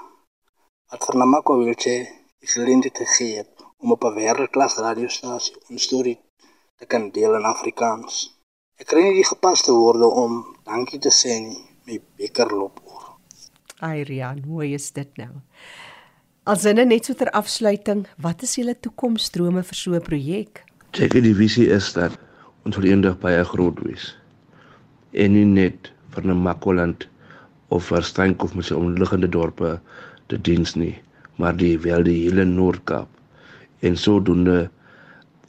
wat 0.89 1.05
vir 1.05 1.27
Makwa 1.33 1.55
Wheelchair 1.57 2.05
die 2.39 2.51
geleentheid 2.55 2.97
gegee 2.97 3.37
het 3.41 3.65
om 3.81 3.91
op 3.91 4.03
'n 4.03 4.15
wêreldklas 4.19 4.77
radiostasie 4.87 5.55
'n 5.69 5.85
storie 5.87 6.19
te 6.77 6.85
kan 6.85 7.11
deel 7.11 7.33
in 7.39 7.51
Afrikaans. 7.55 8.13
Ek 8.81 8.87
kry 8.87 9.01
nie 9.01 9.19
die 9.21 9.31
gepaste 9.33 9.71
woorde 9.71 10.07
om 10.23 10.31
dankie 10.63 10.99
te 10.99 11.11
sê 11.21 11.33
nie. 11.47 11.61
My 11.85 12.01
beker 12.17 12.49
loop 12.59 12.79
oor. 12.83 13.04
Ai 13.83 14.03
Rian, 14.07 14.39
hoe 14.47 14.69
is 14.71 14.91
dit 14.95 15.17
nou? 15.19 15.41
Alsinne 16.47 16.85
net 16.87 17.07
so 17.09 17.17
ter 17.19 17.27
afsluiting, 17.35 18.05
wat 18.23 18.45
is 18.47 18.53
julle 18.55 18.75
toekomsdrome 18.79 19.63
vir 19.67 19.75
so 19.75 19.95
'n 19.95 20.01
projek? 20.01 20.63
Ek 20.93 21.11
die 21.11 21.35
visie 21.35 21.67
is 21.67 21.91
dat 21.93 22.15
ons 22.63 22.77
wil 22.77 22.87
eendag 22.87 23.19
baie 23.19 23.43
groot 23.43 23.75
wees. 23.83 24.15
En 25.11 25.33
nie 25.33 25.43
net 25.43 25.91
vir 26.11 26.23
'n 26.23 26.43
Makoland 26.43 27.07
of 27.67 27.91
vir 27.91 28.01
Steenkop 28.01 28.55
met 28.55 28.65
sy 28.65 28.75
omliggende 28.75 29.27
dorpe 29.27 29.79
te 30.27 30.37
diens 30.37 30.75
nie, 30.75 30.95
maar 31.37 31.57
die 31.57 31.77
wel 31.77 32.03
die 32.03 32.23
hele 32.23 32.45
Noord-Kaap. 32.45 33.09
En 33.81 33.97
sodoende 33.97 34.69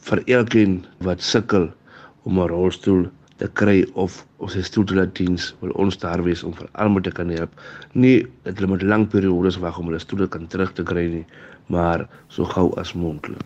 vir 0.03 0.23
elkeen 0.27 0.85
wat 0.99 1.23
sukkel 1.23 1.71
om 2.25 2.41
'n 2.41 2.49
rolstoel 2.49 3.07
te 3.37 3.49
kry 3.53 3.85
of 3.95 4.25
ons 4.41 4.53
se 4.57 4.63
stoeldiens 4.65 5.51
wil 5.61 5.75
ons 5.77 5.99
daar 6.01 6.23
wees 6.25 6.43
om 6.47 6.55
vir 6.57 6.69
almal 6.73 7.05
te 7.05 7.13
kan 7.13 7.31
help. 7.33 7.53
Nie 7.93 8.27
dat 8.47 8.57
hulle 8.57 8.73
met 8.73 8.83
lang 8.83 9.07
periodes 9.13 9.59
wag 9.63 9.79
om 9.79 9.91
hulle 9.91 10.01
stoel 10.01 10.29
kan 10.29 10.47
terug 10.49 10.73
te 10.77 10.85
kry 10.87 11.07
nie, 11.13 11.25
maar 11.73 12.09
so 12.33 12.45
gou 12.49 12.71
as 12.81 12.95
moontlik. 12.97 13.43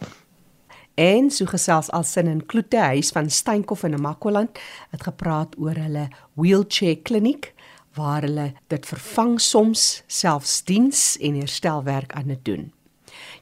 En 1.00 1.30
so 1.30 1.48
gesels 1.48 1.90
alsin 1.96 2.28
in 2.28 2.46
Kloete 2.46 2.78
huis 2.92 3.10
van 3.14 3.30
Steenkof 3.30 3.82
in 3.88 3.90
Namakwaland 3.96 4.58
het 4.90 5.02
gepraat 5.06 5.56
oor 5.58 5.78
hulle 5.78 6.08
wheelchair 6.34 6.98
kliniek 7.02 7.54
waar 7.96 8.22
hulle 8.22 8.52
dit 8.70 8.86
vervang 8.86 9.40
soms 9.40 10.02
selfs 10.06 10.60
diens 10.68 11.16
en 11.18 11.34
herstelwerk 11.40 12.12
aan 12.12 12.28
dit 12.34 12.44
doen. 12.44 12.72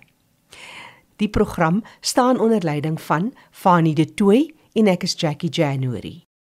Die 1.15 1.29
program 1.29 1.83
staan 1.99 2.39
onder 2.39 2.63
leiding 2.63 3.01
van 3.01 3.33
Fanie 3.51 3.95
De 3.95 4.13
Tooy 4.13 4.53
en 4.73 4.87
ek 4.87 5.03
is 5.03 5.13
Jackie 5.17 5.49
January. 5.49 6.26